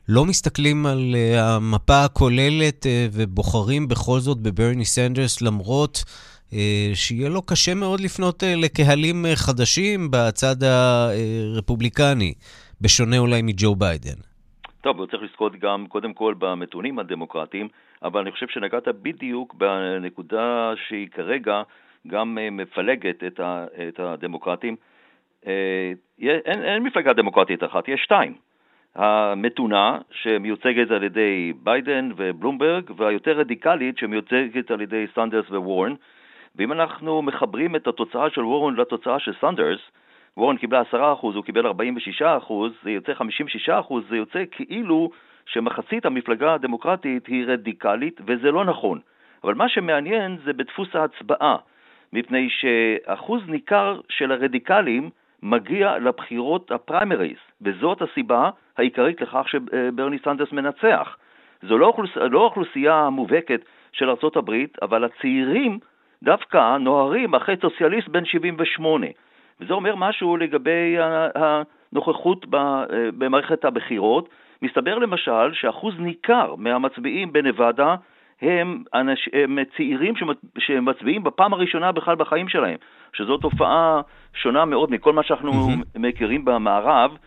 [0.09, 6.53] לא מסתכלים על uh, המפה הכוללת uh, ובוחרים בכל זאת בברני סנדרס, למרות uh,
[6.93, 12.33] שיהיה לו קשה מאוד לפנות uh, לקהלים uh, חדשים בצד הרפובליקני,
[12.81, 14.19] בשונה אולי מג'ו ביידן.
[14.81, 17.67] טוב, צריך לזכות גם קודם כל במתונים הדמוקרטיים,
[18.03, 21.61] אבל אני חושב שנגעת בדיוק בנקודה שהיא כרגע
[22.07, 24.75] גם מפלגת את, ה, את הדמוקרטים.
[26.21, 28.46] אין, אין מפלגה דמוקרטית אחת, יש שתיים.
[28.97, 35.93] המתונה, שמיוצגת על ידי ביידן ובלומברג, והיותר רדיקלית, שמיוצגת על ידי סנדרס ווורן.
[36.55, 39.79] ואם אנחנו מחברים את התוצאה של וורן לתוצאה של סנדרס,
[40.37, 41.71] וורן קיבלה 10%, הוא קיבל 46%,
[42.83, 43.13] זה יוצא
[43.67, 45.09] 56%, זה יוצא כאילו
[45.45, 48.99] שמחצית המפלגה הדמוקרטית היא רדיקלית, וזה לא נכון.
[49.43, 51.55] אבל מה שמעניין זה בדפוס ההצבעה,
[52.13, 55.09] מפני שאחוז ניכר של הרדיקלים
[55.43, 61.17] מגיע לבחירות הפריימריז, וזאת הסיבה העיקרית לכך שברני סנדרס מנצח.
[61.61, 62.17] זו לא, אוכלוס...
[62.17, 63.61] לא אוכלוסייה המובהקת
[63.91, 65.79] של ארה"ב, אבל הצעירים
[66.23, 69.07] דווקא נוהרים אחרי סוציאליסט בן 78.
[69.61, 70.95] וזה אומר משהו לגבי
[71.35, 72.45] הנוכחות
[73.17, 74.29] במערכת הבחירות.
[74.61, 77.95] מסתבר למשל שאחוז ניכר מהמצביעים בנבדה
[78.41, 80.13] הם, אנש, הם צעירים
[80.57, 82.77] שמצביעים בפעם הראשונה בכלל בחיים שלהם,
[83.13, 84.01] שזו תופעה
[84.33, 85.99] שונה מאוד מכל מה שאנחנו mm-hmm.
[85.99, 87.17] מכירים במערב.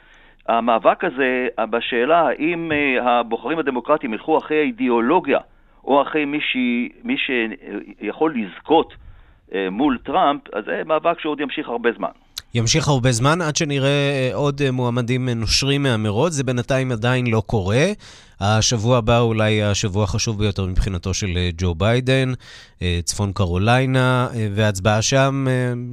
[0.48, 5.38] המאבק הזה בשאלה האם אה, הבוחרים הדמוקרטיים ילכו אחרי האידיאולוגיה
[5.84, 6.56] או אחרי מי, ש...
[7.04, 8.94] מי שיכול לזכות
[9.54, 12.08] אה, מול טראמפ, אז זה מאבק שעוד ימשיך הרבה זמן.
[12.54, 17.86] ימשיך הרבה זמן עד שנראה אה, עוד מועמדים נושרים מהמרוץ, זה בינתיים עדיין לא קורה.
[18.40, 22.32] השבוע הבא אולי השבוע החשוב ביותר מבחינתו של ג'ו ביידן,
[23.04, 25.46] צפון קרוליינה, והצבעה שם,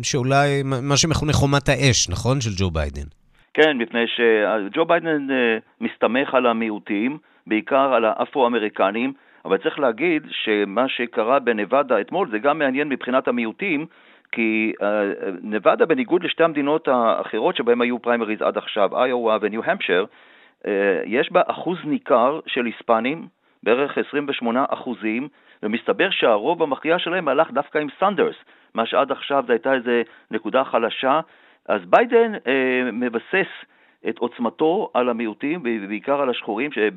[0.04, 2.42] שאולי מה שמכונה חומת האש, נכון?
[2.42, 3.17] של ג'ו ביידן.
[3.58, 5.28] כן, מפני שג'ו ביידן
[5.82, 7.18] מסתמך על המיעוטים,
[7.48, 9.14] בעיקר על האפרו-אמריקנים,
[9.46, 13.86] אבל צריך להגיד שמה שקרה בנבדה אתמול זה גם מעניין מבחינת המיעוטים,
[14.32, 14.84] כי uh,
[15.42, 20.06] נבדה, בניגוד לשתי המדינות האחרות שבהן היו פריימריז עד עכשיו, איואה וניו המפשר,
[20.64, 20.68] uh,
[21.06, 23.28] יש בה אחוז ניכר של היספנים,
[23.64, 25.28] בערך 28 אחוזים,
[25.64, 28.36] ומסתבר שהרוב המכריע שלהם הלך דווקא עם סנדרס,
[28.74, 29.92] מה שעד עכשיו זו הייתה איזו
[30.32, 31.20] נקודה חלשה.
[31.68, 32.40] אז ביידן uh,
[32.94, 33.48] מבסס
[34.10, 36.92] את עוצמתו על המיעוטים, בעיקר על השחורים, שב...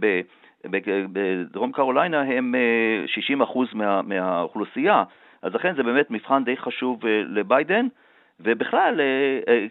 [1.12, 2.54] בדרום קרוליינה הם
[3.40, 5.04] 60% אה, מה, מהאוכלוסייה,
[5.42, 7.86] אז לכן זה באמת מבחן די חשוב אה, לביידן.
[8.42, 9.00] ובכלל,
[9.48, 9.66] אה,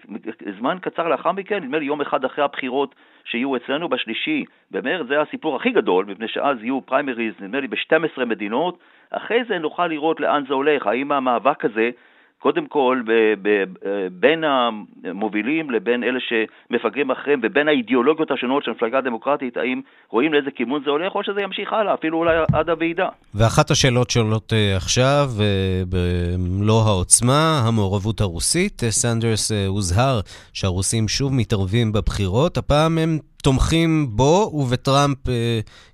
[0.59, 5.21] זמן קצר לאחר מכן, נדמה לי יום אחד אחרי הבחירות שיהיו אצלנו בשלישי במרץ, זה
[5.21, 8.79] הסיפור הכי גדול, מפני שאז יהיו פריימריז, נדמה לי, ב-12 מדינות.
[9.09, 11.89] אחרי זה נוכל לראות לאן זה הולך, האם המאבק הזה
[12.39, 13.01] קודם כל
[13.41, 13.63] ב-
[14.11, 20.51] בין המובילים לבין אלה שמפגרים אחריהם ובין האידיאולוגיות השונות של המפלגה הדמוקרטית, האם רואים לאיזה
[20.51, 23.07] כיוון זה הולך או שזה ימשיך הלאה, אפילו אולי עד הוועידה.
[23.35, 28.83] ואחת השאלות שעולות אה, עכשיו אה, במלוא העוצמה, המעורבות הרוסית.
[28.83, 30.19] אה, סנדרס הוזהר
[30.53, 35.17] שהרוסים שוב מתערבים בבחירות, הפעם הם תומכים בו ובטראמפ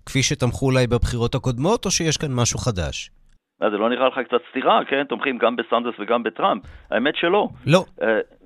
[0.06, 3.15] כפי שתמכו אולי בבחירות הקודמות, או שיש כאן משהו חדש?
[3.62, 5.04] מה, זה לא נראה לך קצת סתירה, כן?
[5.04, 6.64] תומכים גם בסנדרס וגם בטראמפ.
[6.92, 7.48] האמת שלא.
[7.68, 7.84] לא.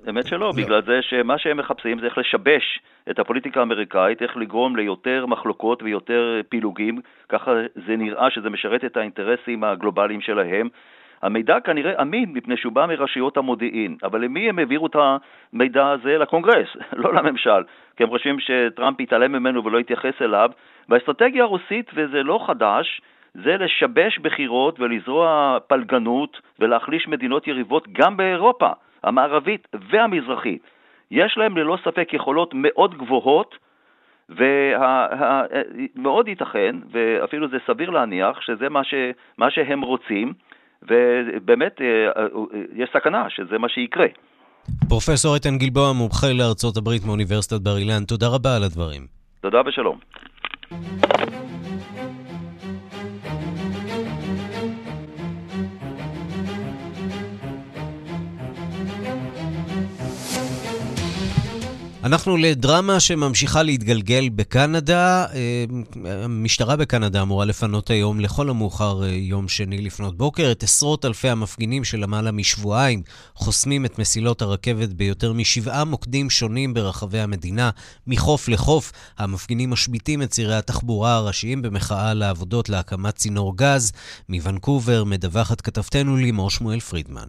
[0.06, 0.52] האמת שלא, לא.
[0.56, 5.82] בגלל זה שמה שהם מחפשים זה איך לשבש את הפוליטיקה האמריקאית, איך לגרום ליותר מחלוקות
[5.82, 7.52] ויותר פילוגים, ככה
[7.86, 10.68] זה נראה שזה משרת את האינטרסים הגלובליים שלהם.
[11.22, 14.96] המידע כנראה אמין מפני שהוא בא מרשויות המודיעין, אבל למי הם העבירו את
[15.52, 16.18] המידע הזה?
[16.18, 16.68] לקונגרס,
[17.02, 17.62] לא לממשל,
[17.96, 20.50] כי הם חושבים שטראמפ יתעלם ממנו ולא יתייחס אליו.
[20.88, 23.00] והאסטרטגיה הרוסית, וזה לא חדש,
[23.34, 28.70] זה לשבש בחירות ולזרוע פלגנות ולהחליש מדינות יריבות גם באירופה
[29.02, 30.62] המערבית והמזרחית.
[31.10, 33.54] יש להם ללא ספק יכולות מאוד גבוהות
[35.96, 38.94] ומאוד ייתכן, ואפילו זה סביר להניח, שזה מה, ש,
[39.38, 40.32] מה שהם רוצים,
[40.82, 41.86] ובאמת אה,
[42.22, 42.26] אה,
[42.76, 44.06] יש סכנה שזה מה שיקרה.
[44.88, 49.06] פרופסור איתן גלבוע, מומחה לארצות הברית מאוניברסיטת בר אילן, תודה רבה על הדברים.
[49.40, 49.98] תודה ושלום.
[62.10, 65.26] אנחנו לדרמה שממשיכה להתגלגל בקנדה.
[65.34, 65.64] אה,
[66.24, 71.28] המשטרה בקנדה אמורה לפנות היום, לכל המאוחר אה, יום שני לפנות בוקר, את עשרות אלפי
[71.28, 73.02] המפגינים שלמעלה משבועיים
[73.34, 77.70] חוסמים את מסילות הרכבת ביותר משבעה מוקדים שונים ברחבי המדינה,
[78.06, 78.92] מחוף לחוף.
[79.18, 83.92] המפגינים משביתים את צירי התחבורה הראשיים במחאה לעבודות להקמת צינור גז.
[84.28, 87.28] מוונקובר מדווחת כתבתנו לימור שמואל פרידמן.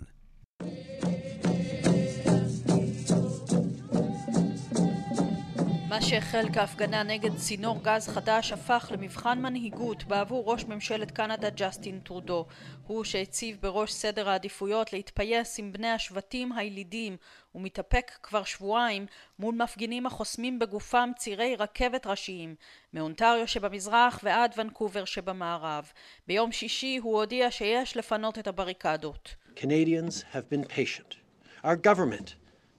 [6.02, 12.46] שהחל כהפגנה נגד צינור גז חדש הפך למבחן מנהיגות בעבור ראש ממשלת קנדה ג'סטין טרודו.
[12.88, 17.18] הוא שהציב בראש סדר העדיפויות להתפייס עם בני השבטים הילידים
[17.56, 19.06] ומתאפק כבר שבועיים
[19.40, 22.56] מול מפגינים החוסמים בגופם צירי רכבת ראשיים
[22.94, 25.92] מאונטריו שבמזרח ועד ונקובר שבמערב.
[26.28, 29.36] ביום שישי הוא הודיע שיש לפנות את הבריקדות.
[29.56, 31.16] Canadians have been patient.
[31.64, 32.36] Our government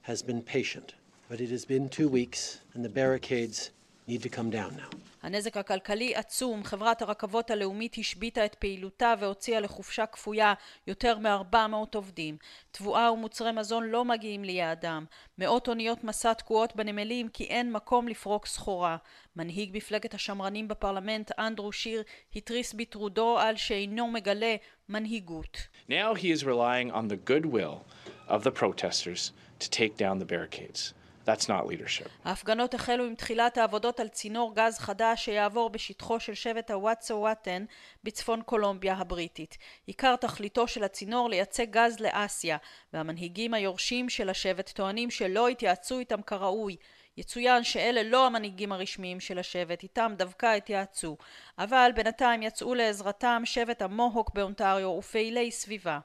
[0.07, 1.02] has been patient.
[1.33, 3.71] But it has been two weeks and the barricades
[4.07, 4.97] need to come down now.
[5.23, 10.53] הנזק הכלכלי עצום, חברת הרכבות הלאומית השביתה את פעילותה והוציאה לחופשה כפויה
[10.87, 12.37] יותר מ-400 עובדים.
[12.71, 15.05] תבואה ומוצרי מזון לא מגיעים ליעדם.
[15.37, 18.97] מאות אוניות מסע תקועות בנמלים כי אין מקום לפרוק סחורה.
[19.35, 22.03] מנהיג מפלגת השמרנים בפרלמנט, אנדרו שיר,
[22.35, 24.55] התריס בטרודו על שאינו מגלה
[24.89, 25.57] מנהיגות.
[25.89, 27.85] Now he is relying on the goodwill
[28.27, 30.93] of the protesters to take down the barricades.
[31.25, 32.09] That's not leadership.
[32.23, 37.65] ההפגנות החלו עם תחילת העבודות על צינור גז חדש שיעבור בשטחו של שבט הוואטסו וואטן
[38.03, 39.57] בצפון קולומביה הבריטית.
[39.85, 42.57] עיקר תכליתו של הצינור לייצא גז לאסיה,
[42.93, 46.75] והמנהיגים היורשים של השבט טוענים שלא התייעצו איתם כראוי.
[47.17, 51.17] יצוין שאלה לא המנהיגים הרשמיים של השבט, איתם דווקא התייעצו,
[51.57, 55.99] אבל בינתיים יצאו לעזרתם שבט המוהוק באונטריו ופעילי סביבה.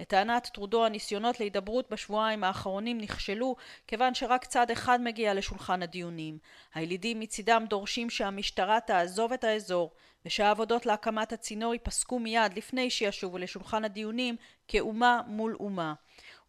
[0.00, 6.38] לטענת טרודו הניסיונות להידברות בשבועיים האחרונים נכשלו כיוון שרק צד אחד מגיע לשולחן הדיונים.
[6.74, 9.90] הילידים מצידם דורשים שהמשטרה תעזוב את האזור
[10.26, 14.36] ושהעבודות להקמת הצינור ייפסקו מיד לפני שישובו לשולחן הדיונים
[14.68, 15.94] כאומה מול אומה.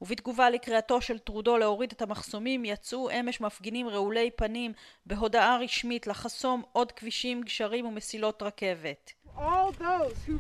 [0.02, 4.74] ובתגובה לקריאתו של טרודו להוריד את המחסומים יצאו אמש מפגינים רעולי פנים
[5.06, 9.14] בהודעה רשמית לחסום עוד כבישים, גשרים ומסילות רכבת.
[9.38, 10.38] All those who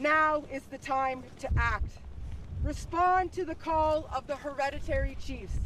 [0.00, 1.92] Now is the time to act.
[2.62, 5.58] Respond to the call of the hereditary chiefs.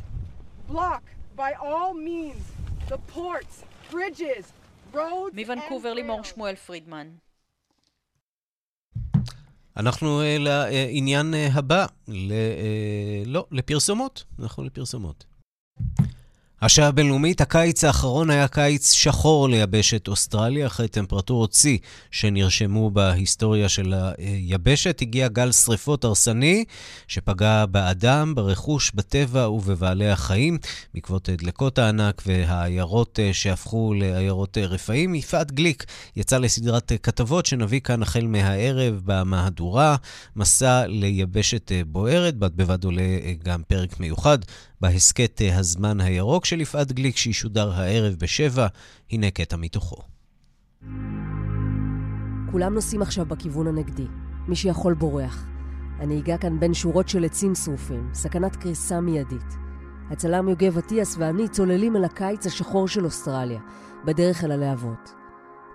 [0.68, 1.02] Block
[1.36, 2.42] by all means
[2.88, 4.52] the ports, bridges,
[4.92, 7.08] roads מוונקובר לימור שמואל פרידמן.
[9.76, 12.32] אנחנו לעניין הבא, ל...
[13.26, 14.24] לא, לפרסומות.
[14.38, 15.24] אנחנו לפרסומות.
[16.62, 21.78] השעה הבינלאומית, הקיץ האחרון היה קיץ שחור ליבשת אוסטרליה, אחרי טמפרטורות שיא
[22.10, 25.02] שנרשמו בהיסטוריה של היבשת.
[25.02, 26.64] הגיע גל שריפות הרסני
[27.08, 30.58] שפגע באדם, ברכוש, בטבע ובבעלי החיים,
[30.94, 35.14] בעקבות דלקות הענק והעיירות שהפכו לעיירות רפאים.
[35.14, 35.84] יפעת גליק
[36.16, 39.96] יצא לסדרת כתבות שנביא כאן החל מהערב במהדורה,
[40.36, 44.38] מסע ליבשת בוערת, בד בבד עולה גם פרק מיוחד
[44.80, 48.66] בהסכת הזמן הירוק של יפעת גליק שישודר הערב בשבע.
[49.10, 49.96] הנה קטע מתוכו.
[52.50, 54.06] כולם נוסעים עכשיו בכיוון הנגדי.
[54.48, 55.46] מי שיכול בורח.
[55.98, 59.54] הנהיגה כאן בין שורות של עצים שרופים, סכנת קריסה מיידית.
[60.10, 63.60] הצלם יוגב אטיאס ואני צוללים אל הקיץ השחור של אוסטרליה,
[64.04, 65.12] בדרך אל הלהבות.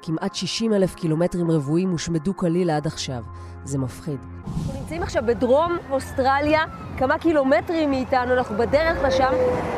[0.01, 3.23] כמעט 60 אלף קילומטרים רבועים הושמדו כליל עד עכשיו.
[3.63, 4.19] זה מפחיד.
[4.45, 6.63] אנחנו נמצאים עכשיו בדרום אוסטרליה,
[6.97, 9.31] כמה קילומטרים מאיתנו, אנחנו בדרך לשם,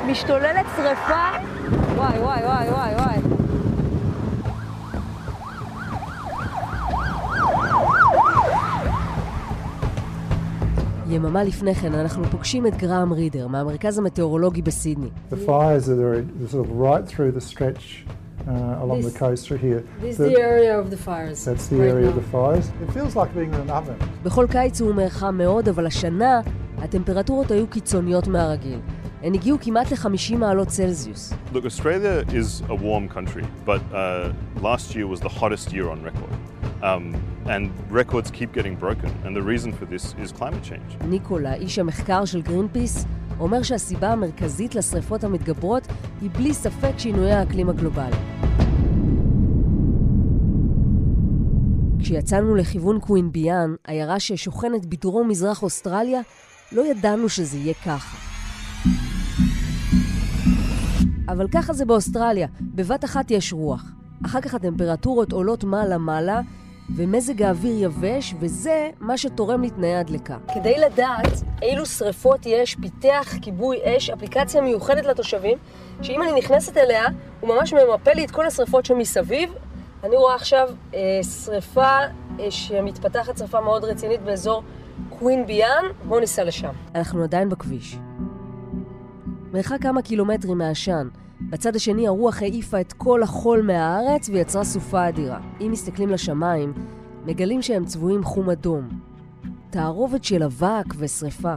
[0.08, 1.30] משתוללת שרפה.
[1.96, 3.18] וואי, וואי, וואי, וואי, וואי.
[11.08, 15.10] יממה לפני כן אנחנו פוגשים את גראם רידר מהמרכז המטאורולוגי בסידני.
[15.32, 16.24] The fires are
[16.64, 18.06] right through the stretch
[18.48, 19.84] uh, along this, the coast through here.
[20.00, 21.44] This is the area of the fires.
[21.46, 22.14] That's the right area now.
[22.14, 22.66] of the fires.
[22.84, 23.98] It feels like being in an oven.
[24.24, 26.42] בכל קיץ הוא חם מאוד, אבל השנה
[26.78, 28.80] הטמפרטורות היו קיצוניות מהרגיל.
[29.24, 31.34] הן הגיעו כמעט ל-50 מעלות צלזיוס.
[31.54, 34.32] Look, Australia is a warm country, but uh,
[34.62, 36.32] last year was the hottest year on record.
[36.84, 37.16] Um,
[37.54, 40.98] and records keep getting broken, and the reason for this is climate change.
[41.10, 43.06] ניקולה, איש המחקר של גרינפיס,
[43.40, 45.88] אומר שהסיבה המרכזית לשריפות המתגברות
[46.22, 48.16] היא בלי ספק שינויי האקלים הגלובלי.
[52.00, 56.22] כשיצאנו לכיוון קווינביאן, עיירה ששוכנת בדרום מזרח אוסטרליה,
[56.72, 58.18] לא ידענו שזה יהיה ככה.
[61.30, 63.84] אבל ככה זה באוסטרליה, בבת אחת יש רוח.
[64.26, 66.42] אחר כך הטמפרטורות עולות מעלה-מעלה,
[66.90, 70.38] ומזג האוויר יבש, וזה מה שתורם לתנאי הדלקה.
[70.54, 75.58] כדי לדעת אילו שריפות יש, פיתח כיבוי אש, אפליקציה מיוחדת לתושבים,
[76.02, 77.06] שאם אני נכנסת אליה,
[77.40, 79.54] הוא ממש ממפה לי את כל השריפות שמסביב.
[80.04, 81.98] אני רואה עכשיו אה, שריפה
[82.40, 84.64] אה, שמתפתחת, שריפה מאוד רצינית באזור
[85.10, 86.72] קווין ביאן, בואו ניסע לשם.
[86.96, 87.98] אנחנו עדיין בכביש.
[89.54, 91.08] מרחק כמה קילומטרים מהעשן,
[91.42, 95.40] בצד השני הרוח העיפה את כל החול מהארץ ויצרה סופה אדירה.
[95.62, 96.74] אם מסתכלים לשמיים,
[97.26, 98.90] מגלים שהם צבועים חום אדום.
[99.70, 101.56] תערובת של אבק ושריפה.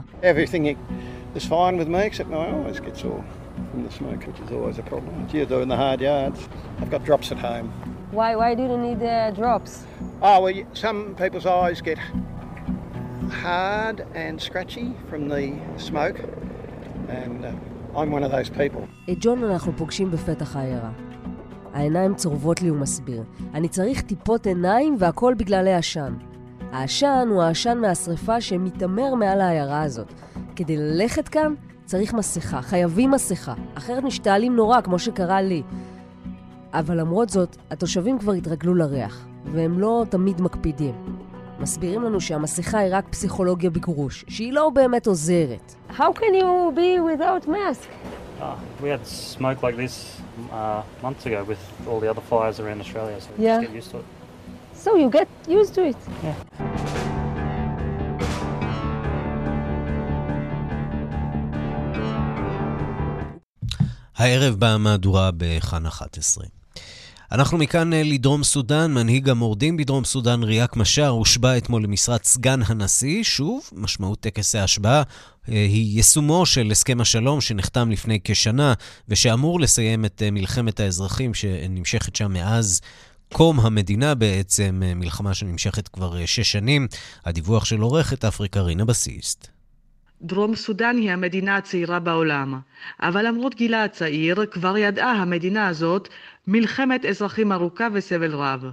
[3.73, 5.29] from the smoke, which is always a problem.
[5.33, 6.49] You're doing the hard yards.
[6.81, 7.69] I've got drops at home.
[8.11, 9.85] Why, why do you need uh, drops?
[10.23, 11.99] Oh, well, some people's eyes get
[13.31, 16.19] hard and scratchy from the smoke,
[17.09, 17.53] and uh,
[18.03, 19.11] I'm one of those people.
[19.13, 20.91] את ג'ון אנחנו פוגשים בפתח העיירה.
[21.75, 23.23] העיניים צורבות לי, הוא מסביר.
[23.55, 26.15] אני צריך טיפות עיניים והכל בגלל העשן.
[26.73, 30.13] העשן הוא העשן מהשרפה שמתעמר מעל העיירה הזאת.
[30.57, 35.63] כדי ללכת כאן צריך מסכה, חייבים מסכה, אחרת משתעלים נורא, כמו שקרה לי.
[36.73, 40.95] אבל למרות זאת, התושבים כבר התרגלו לריח, והם לא תמיד מקפידים.
[41.61, 45.75] מסבירים לנו שהמסכה היא רק פסיכולוגיה בגרוש, שהיא לא באמת עוזרת.
[45.91, 47.89] How can you be without mask?
[48.41, 48.43] Uh,
[48.83, 50.21] we had smoke like this
[50.53, 53.61] uh, months ago with all the other fires around Australia, so yeah.
[53.61, 54.07] just get used to it.
[54.85, 56.01] So you get used to it?
[56.23, 56.35] Yeah.
[64.17, 66.58] הערב במהדורה בכאן 11.
[67.33, 72.61] אנחנו מכאן אה, לדרום סודאן, מנהיג המורדים בדרום סודאן, ריאק משאר, הושבע אתמול למשרת סגן
[72.67, 73.23] הנשיא.
[73.23, 75.03] שוב, משמעות טקס ההשבעה
[75.49, 78.75] אה, היא יישומו של הסכם השלום שנחתם לפני כשנה,
[79.09, 82.81] ושאמור לסיים את אה, מלחמת האזרחים שנמשכת שם מאז
[83.33, 86.89] קום המדינה בעצם, מלחמה שנמשכת כבר שש שנים.
[87.25, 89.49] הדיווח של עורכת אפריקה רינה בסיסט.
[90.23, 92.61] דרום סודאן היא המדינה הצעירה בעולם,
[93.01, 96.09] אבל למרות גילה הצעיר, כבר ידעה המדינה הזאת
[96.51, 98.65] מלחמת אזרחים ארוכה וסבל רב.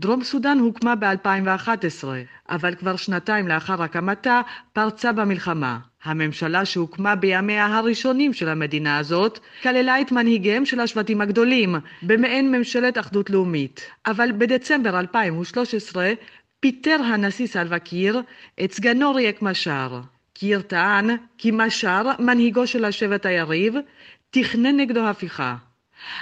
[0.00, 2.04] דרום סודאן הוקמה ב-2011,
[2.48, 4.40] אבל כבר שנתיים לאחר הקמתה
[4.72, 5.78] פרצה במלחמה.
[6.04, 12.98] הממשלה שהוקמה בימיה הראשונים של המדינה הזאת כללה את מנהיגיהם של השבטים הגדולים במעין ממשלת
[12.98, 13.86] אחדות לאומית.
[14.06, 16.12] אבל בדצמבר 2013
[16.60, 18.22] פיטר הנשיא סלווה קיר
[18.64, 20.00] את סגנו ריק משאר.
[20.32, 23.74] קיר טען כי משאר, מנהיגו של השבט היריב,
[24.30, 25.56] תכנן נגדו הפיכה.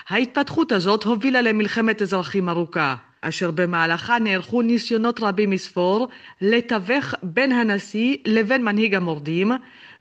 [0.08, 6.08] ההתפתחות הזאת הובילה למלחמת אזרחים ארוכה, אשר במהלכה נערכו ניסיונות רבים מספור
[6.40, 9.52] לתווך בין הנשיא לבין מנהיג המורדים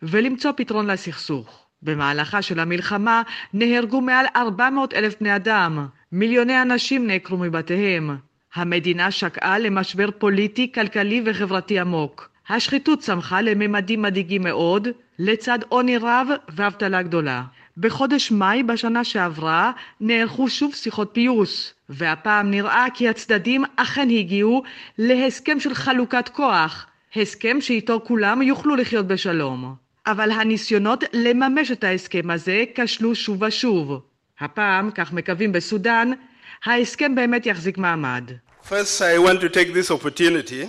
[0.03, 1.63] ולמצוא פתרון לסכסוך.
[1.81, 3.21] במהלכה של המלחמה
[3.53, 8.17] נהרגו מעל 400 אלף בני אדם, מיליוני אנשים נעקרו מבתיהם.
[8.55, 12.29] המדינה שקעה למשבר פוליטי, כלכלי וחברתי עמוק.
[12.49, 14.87] השחיתות צמחה לממדים מדאיגים מאוד,
[15.19, 17.43] לצד עוני רב ואבטלה גדולה.
[17.77, 19.71] בחודש מאי בשנה שעברה
[20.01, 24.63] נערכו שוב שיחות פיוס, והפעם נראה כי הצדדים אכן הגיעו
[24.97, 29.75] להסכם של חלוקת כוח, הסכם שאיתו כולם יוכלו לחיות בשלום.
[30.07, 34.01] אבל הניסיונות לממש את ההסכם הזה כשלו שוב ושוב.
[34.39, 36.11] הפעם, כך מקווים בסודאן,
[36.65, 38.23] ההסכם באמת יחזיק מעמד.
[38.63, 40.67] First, I want to take this opportunity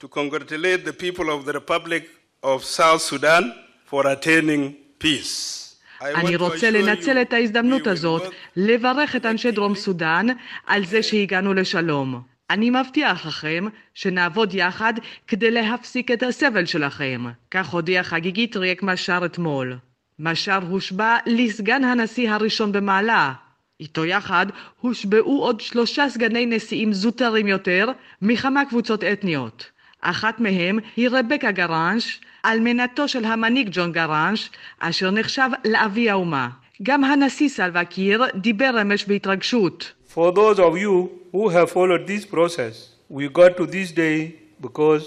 [0.00, 2.04] to congratulate the people of the Republic
[2.42, 3.44] of South Sudan
[3.90, 5.65] for attaining peace.
[6.02, 8.22] אני רוצה לנצל את ההזדמנות הזאת
[8.56, 10.26] לברך את אנשי דרום סודאן
[10.66, 12.20] על זה שהגענו לשלום.
[12.50, 14.94] אני מבטיח לכם שנעבוד יחד
[15.26, 17.24] כדי להפסיק את הסבל שלכם.
[17.50, 19.76] כך הודיע חגיגית ריק משאר אתמול.
[20.18, 23.32] משאר הושבע לסגן הנשיא הראשון במעלה.
[23.80, 24.46] איתו יחד
[24.80, 27.88] הושבעו עוד שלושה סגני נשיאים זוטרים יותר
[28.22, 29.70] מכמה קבוצות אתניות.
[30.00, 36.48] אחת מהם היא רבקה גרנש, אלמנתו של המנהיג ג'ון גרנש, אשר נחשב לאבי האומה.
[36.82, 39.92] גם הנשיא סלווה קיר דיבר אמש בהתרגשות.
[40.14, 42.74] For those of you who have followed this process,
[43.10, 44.18] we got to this day
[44.60, 45.04] because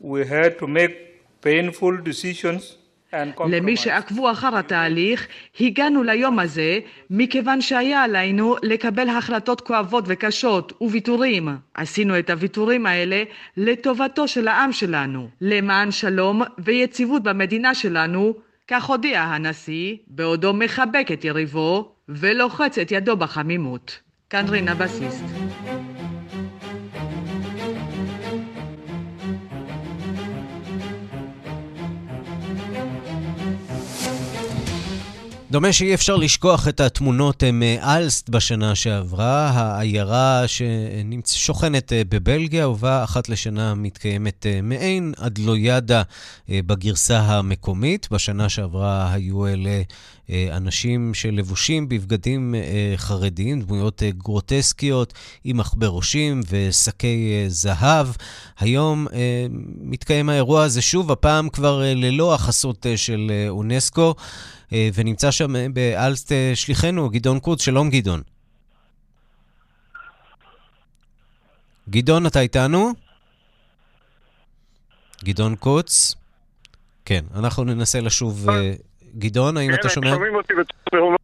[0.00, 0.92] we had to make
[1.42, 2.62] painful decisions
[3.50, 5.26] למי שעקבו אחר התהליך,
[5.60, 6.78] הגענו ליום הזה
[7.10, 11.48] מכיוון שהיה עלינו לקבל החלטות כואבות וקשות וויתורים.
[11.74, 13.22] עשינו את הוויתורים האלה
[13.56, 18.34] לטובתו של העם שלנו, למען שלום ויציבות במדינה שלנו,
[18.68, 24.00] כך הודיע הנשיא, בעודו מחבק את יריבו ולוחץ את ידו בחמימות.
[24.30, 25.24] כאן רינה בסיסט.
[35.50, 43.04] דומה שאי אפשר לשכוח את התמונות אה, מאלסט בשנה שעברה, העיירה ששוכנת אה, בבלגיה, ובה
[43.04, 46.02] אחת לשנה מתקיימת אה, מעין אדלוידה
[46.48, 48.08] בגרסה המקומית.
[48.10, 49.82] בשנה שעברה היו אלה
[50.30, 52.54] אנשים שלבושים בבגדים
[52.96, 58.06] חרדיים, דמויות גרוטסקיות עם עכברושים ושקי זהב.
[58.58, 59.06] היום
[59.80, 64.14] מתקיים האירוע הזה שוב, הפעם כבר ללא החסות של אונסקו.
[64.72, 67.62] ונמצא שם באלסט שליחנו, גדעון קוץ.
[67.62, 68.22] שלום, גדעון.
[71.88, 72.92] גדעון, אתה איתנו?
[75.24, 76.14] גדעון קוץ?
[77.04, 78.46] כן, אנחנו ננסה לשוב.
[79.18, 80.06] גדעון, האם אתה שומע?
[80.06, 81.16] כן, שומעים אותי בצורה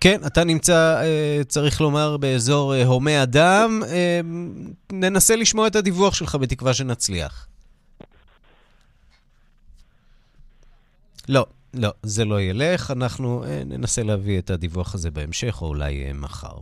[0.00, 1.02] כן, אתה נמצא,
[1.48, 3.82] צריך לומר, באזור הומי אדם.
[4.92, 7.46] ננסה לשמוע את הדיווח שלך, בתקווה שנצליח.
[11.28, 12.90] לא, לא, זה לא ילך.
[12.90, 16.54] אנחנו ננסה להביא את הדיווח הזה בהמשך, או אולי מחר.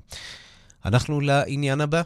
[0.85, 2.03] אנחנו לעניין הבא.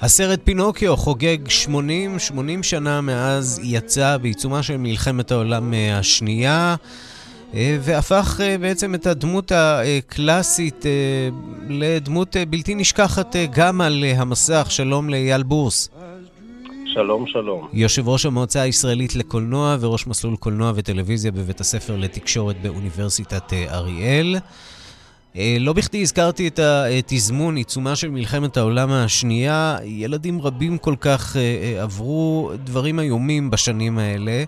[0.00, 6.76] הסרט פינוקיו חוגג 80, 80 שנה מאז יצא בעיצומה של מלחמת העולם השנייה,
[7.54, 10.90] אה, והפך אה, בעצם את הדמות הקלאסית אה,
[11.68, 14.66] לדמות בלתי נשכחת גם על המסך.
[14.70, 15.90] שלום לאייל בורס.
[16.94, 17.68] שלום, שלום.
[17.72, 24.36] יושב ראש המועצה הישראלית לקולנוע וראש מסלול קולנוע וטלוויזיה בבית הספר לתקשורת באוניברסיטת אריאל.
[25.36, 29.76] אה, לא בכדי הזכרתי את התזמון, עיצומה של מלחמת העולם השנייה.
[29.84, 34.44] ילדים רבים כל כך אה, אה, עברו דברים איומים בשנים האלה,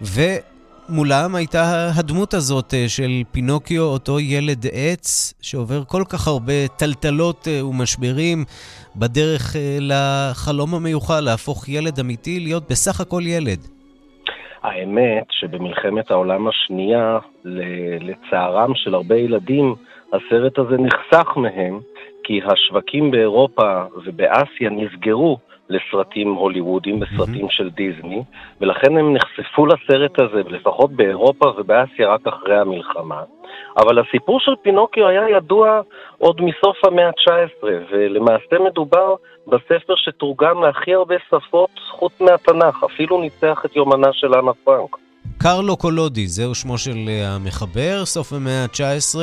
[0.00, 8.44] ומולם הייתה הדמות הזאת של פינוקיו, אותו ילד עץ, שעובר כל כך הרבה טלטלות ומשברים
[8.96, 13.79] בדרך לחלום המיוחל, להפוך ילד אמיתי, להיות בסך הכל ילד.
[14.62, 17.18] האמת שבמלחמת העולם השנייה,
[18.00, 19.74] לצערם של הרבה ילדים,
[20.12, 21.80] הסרט הזה נחסך מהם,
[22.24, 25.38] כי השווקים באירופה ובאסיה נסגרו
[25.70, 27.56] לסרטים הוליוודים וסרטים mm-hmm.
[27.56, 28.22] של דיסני,
[28.60, 33.22] ולכן הם נחשפו לסרט הזה, לפחות באירופה ובאסיה, רק אחרי המלחמה.
[33.76, 35.80] אבל הסיפור של פינוקיו היה ידוע
[36.18, 39.14] עוד מסוף המאה ה-19, ולמעשה מדובר
[39.46, 44.96] בספר שתורגם להכי הרבה שפות חוץ מהתנ"ך, אפילו ניצח את יומנה של אנה פרנק.
[45.38, 49.18] קרלו קולודי, זהו שמו של אה, המחבר, סוף המאה ה-19.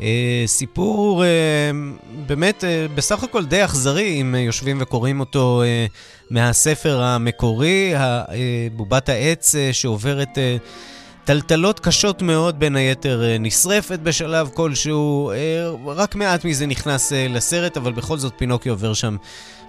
[0.00, 1.70] אה, סיפור אה,
[2.26, 2.64] באמת
[2.96, 5.62] בסך הכל די אכזרי, אם יושבים וקוראים אותו
[6.30, 7.92] מהספר המקורי,
[8.72, 10.38] בובת העץ שעוברת
[11.24, 15.30] טלטלות קשות מאוד, בין היתר נשרפת בשלב כלשהו,
[15.86, 19.16] רק מעט מזה נכנס לסרט, אבל בכל זאת פינוקי עובר שם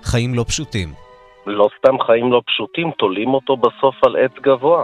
[0.04, 0.90] חיים לא פשוטים.
[1.48, 4.84] לא סתם חיים לא פשוטים, תולים אותו בסוף על עץ גבוה,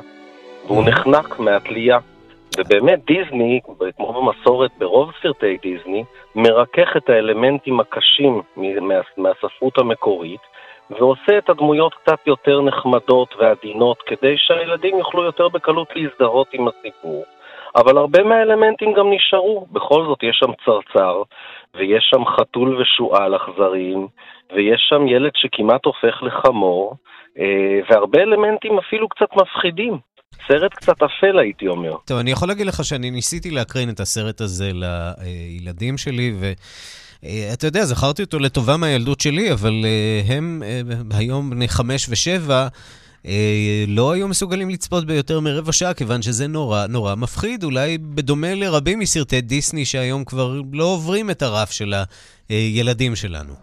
[0.68, 2.00] והוא נחנק מהתלייה.
[2.58, 3.60] ובאמת דיסני,
[3.97, 6.04] כמו במסורת ברוב סרטי דיסני,
[6.36, 10.41] מרכך את האלמנטים הקשים מה, מהספרות המקורית,
[10.89, 17.24] ועושה את הדמויות קצת יותר נחמדות ועדינות, כדי שהילדים יוכלו יותר בקלות להזדהות עם הסיפור.
[17.76, 19.66] אבל הרבה מהאלמנטים גם נשארו.
[19.72, 21.24] בכל זאת, יש שם צרצר,
[21.76, 24.08] ויש שם חתול ושועל אכזריים,
[24.54, 26.95] ויש שם ילד שכמעט הופך לחמור,
[27.39, 29.97] אה, והרבה אלמנטים אפילו קצת מפחידים.
[30.48, 31.96] סרט קצת אפל, הייתי אומר.
[32.06, 36.52] טוב, אני יכול להגיד לך שאני ניסיתי להקרין את הסרט הזה לילדים שלי, ו...
[37.26, 40.64] אה, אתה יודע, זכרתי אותו לטובה מהילדות שלי, אבל uh, הם
[41.12, 42.68] uh, היום בני חמש ושבע,
[43.88, 49.00] לא היו מסוגלים לצפות ביותר מרבע שעה, כיוון שזה נורא נורא מפחיד, אולי בדומה לרבים
[49.00, 51.94] מסרטי דיסני שהיום כבר לא עוברים את הרף של
[52.50, 53.54] הילדים שלנו.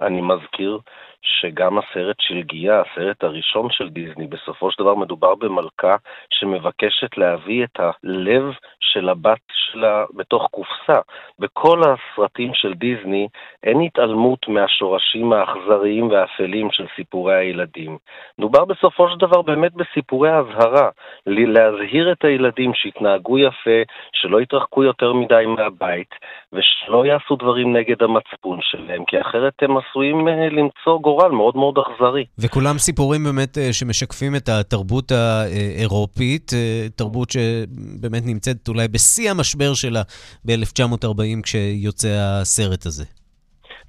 [0.00, 0.78] אני מזכיר
[1.24, 5.96] שגם הסרט של גיאה, הסרט הראשון של דיסני, בסופו של דבר מדובר במלכה
[6.30, 8.44] שמבקשת להביא את הלב
[8.80, 11.00] של הבת שלה בתוך קופסה.
[11.38, 13.28] בכל הסרטים של דיסני
[13.62, 17.98] אין התעלמות מהשורשים האכזריים והאפלים של סיפורי הילדים.
[18.38, 20.88] מדובר בסופו של דבר באמת בסיפורי אזהרה,
[21.26, 23.80] להזהיר את הילדים שיתנהגו יפה,
[24.12, 26.14] שלא יתרחקו יותר מדי מהבית,
[26.54, 31.74] ושלא יעשו דברים נגד המצפון שלהם, כי אחרת הם עשויים אה, למצוא גורל מאוד מאוד
[31.78, 32.24] אכזרי.
[32.38, 39.74] וכולם סיפורים באמת אה, שמשקפים את התרבות האירופית, אה, תרבות שבאמת נמצאת אולי בשיא המשבר
[39.74, 40.02] שלה
[40.44, 42.08] ב-1940 כשיוצא
[42.40, 43.23] הסרט הזה.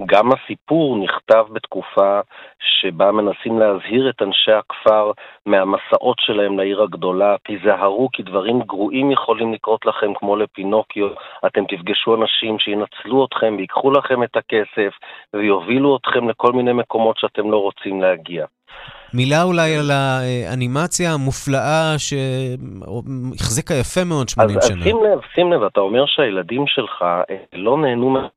[0.06, 2.20] גם הסיפור נכתב בתקופה
[2.60, 5.12] שבה מנסים להזהיר את אנשי הכפר
[5.46, 7.36] מהמסעות שלהם לעיר הגדולה.
[7.46, 11.08] תיזהרו כי דברים גרועים יכולים לקרות לכם כמו לפינוקיו.
[11.46, 14.92] אתם תפגשו אנשים שינצלו אתכם ויקחו לכם את הכסף
[15.34, 18.46] ויובילו אתכם לכל מיני מקומות שאתם לא רוצים להגיע.
[19.14, 24.78] מילה אולי על האנימציה המופלאה שהחזיקה יפה מאוד 80 אז שנה.
[24.78, 28.28] אז שים לב, שים לב, אתה אומר שהילדים שלך אה, לא נהנו מה...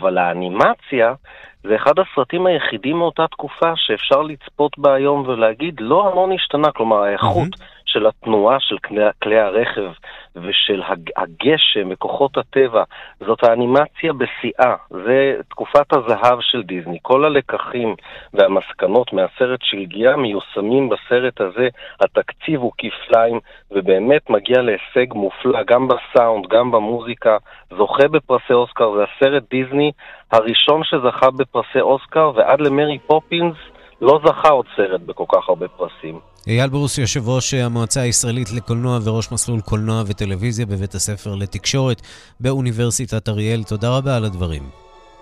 [0.00, 1.14] אבל האנימציה
[1.62, 7.02] זה אחד הסרטים היחידים מאותה תקופה שאפשר לצפות בה היום ולהגיד לא המון השתנה, כלומר
[7.02, 7.79] האיכות mm-hmm.
[7.92, 9.90] של התנועה של כלי, כלי הרכב
[10.36, 10.82] ושל
[11.16, 12.82] הגשם וכוחות הטבע,
[13.20, 16.98] זאת האנימציה בשיאה, זה תקופת הזהב של דיסני.
[17.02, 17.94] כל הלקחים
[18.34, 21.68] והמסקנות מהסרט שהגיע מיושמים בסרט הזה,
[22.00, 27.36] התקציב הוא כפליים, ובאמת מגיע להישג מופלא, גם בסאונד, גם במוזיקה,
[27.70, 29.92] זוכה בפרסי אוסקר, זה הסרט דיסני
[30.32, 33.56] הראשון שזכה בפרסי אוסקר, ועד למרי פופינס
[34.00, 36.29] לא זכה עוד סרט בכל כך הרבה פרסים.
[36.46, 42.02] אייל ברוס, יושב ראש המועצה הישראלית לקולנוע וראש מסלול קולנוע וטלוויזיה בבית הספר לתקשורת
[42.40, 44.68] באוניברסיטת אריאל, תודה רבה על הדברים.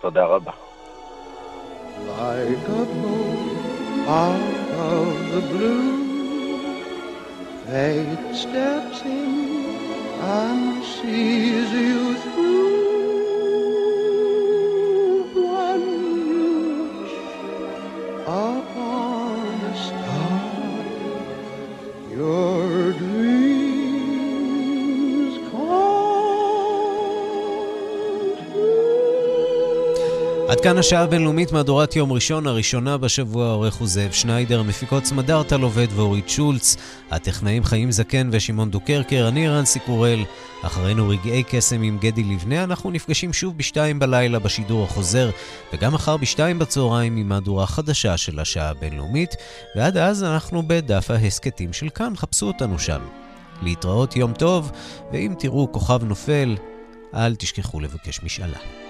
[0.00, 0.52] תודה רבה.
[2.18, 2.84] Like a
[4.08, 5.92] out of the blue,
[7.66, 9.30] fate steps in
[10.38, 12.68] and sees you through.
[15.34, 17.16] Wish
[18.26, 19.07] upon
[30.58, 35.56] עד כאן השעה הבינלאומית מהדורת יום ראשון, הראשונה בשבוע, העורך הוא זאב שניידר, מפיקות סמדארטה
[35.56, 36.76] לובד ואורית שולץ,
[37.10, 40.24] הטכנאים חיים זקן ושמעון דוקרקר, אני רנסי קורל,
[40.62, 45.30] אחרינו רגעי קסם עם גדי לבנה, אנחנו נפגשים שוב בשתיים בלילה בשידור החוזר,
[45.72, 49.34] וגם מחר בשתיים בצהריים עם מהדורה חדשה של השעה הבינלאומית,
[49.76, 53.00] ועד אז אנחנו בדף ההסכתים של כאן, חפשו אותנו שם.
[53.62, 54.72] להתראות יום טוב,
[55.12, 56.56] ואם תראו כוכב נופל,
[57.14, 58.87] אל תשכחו לבקש משאלה.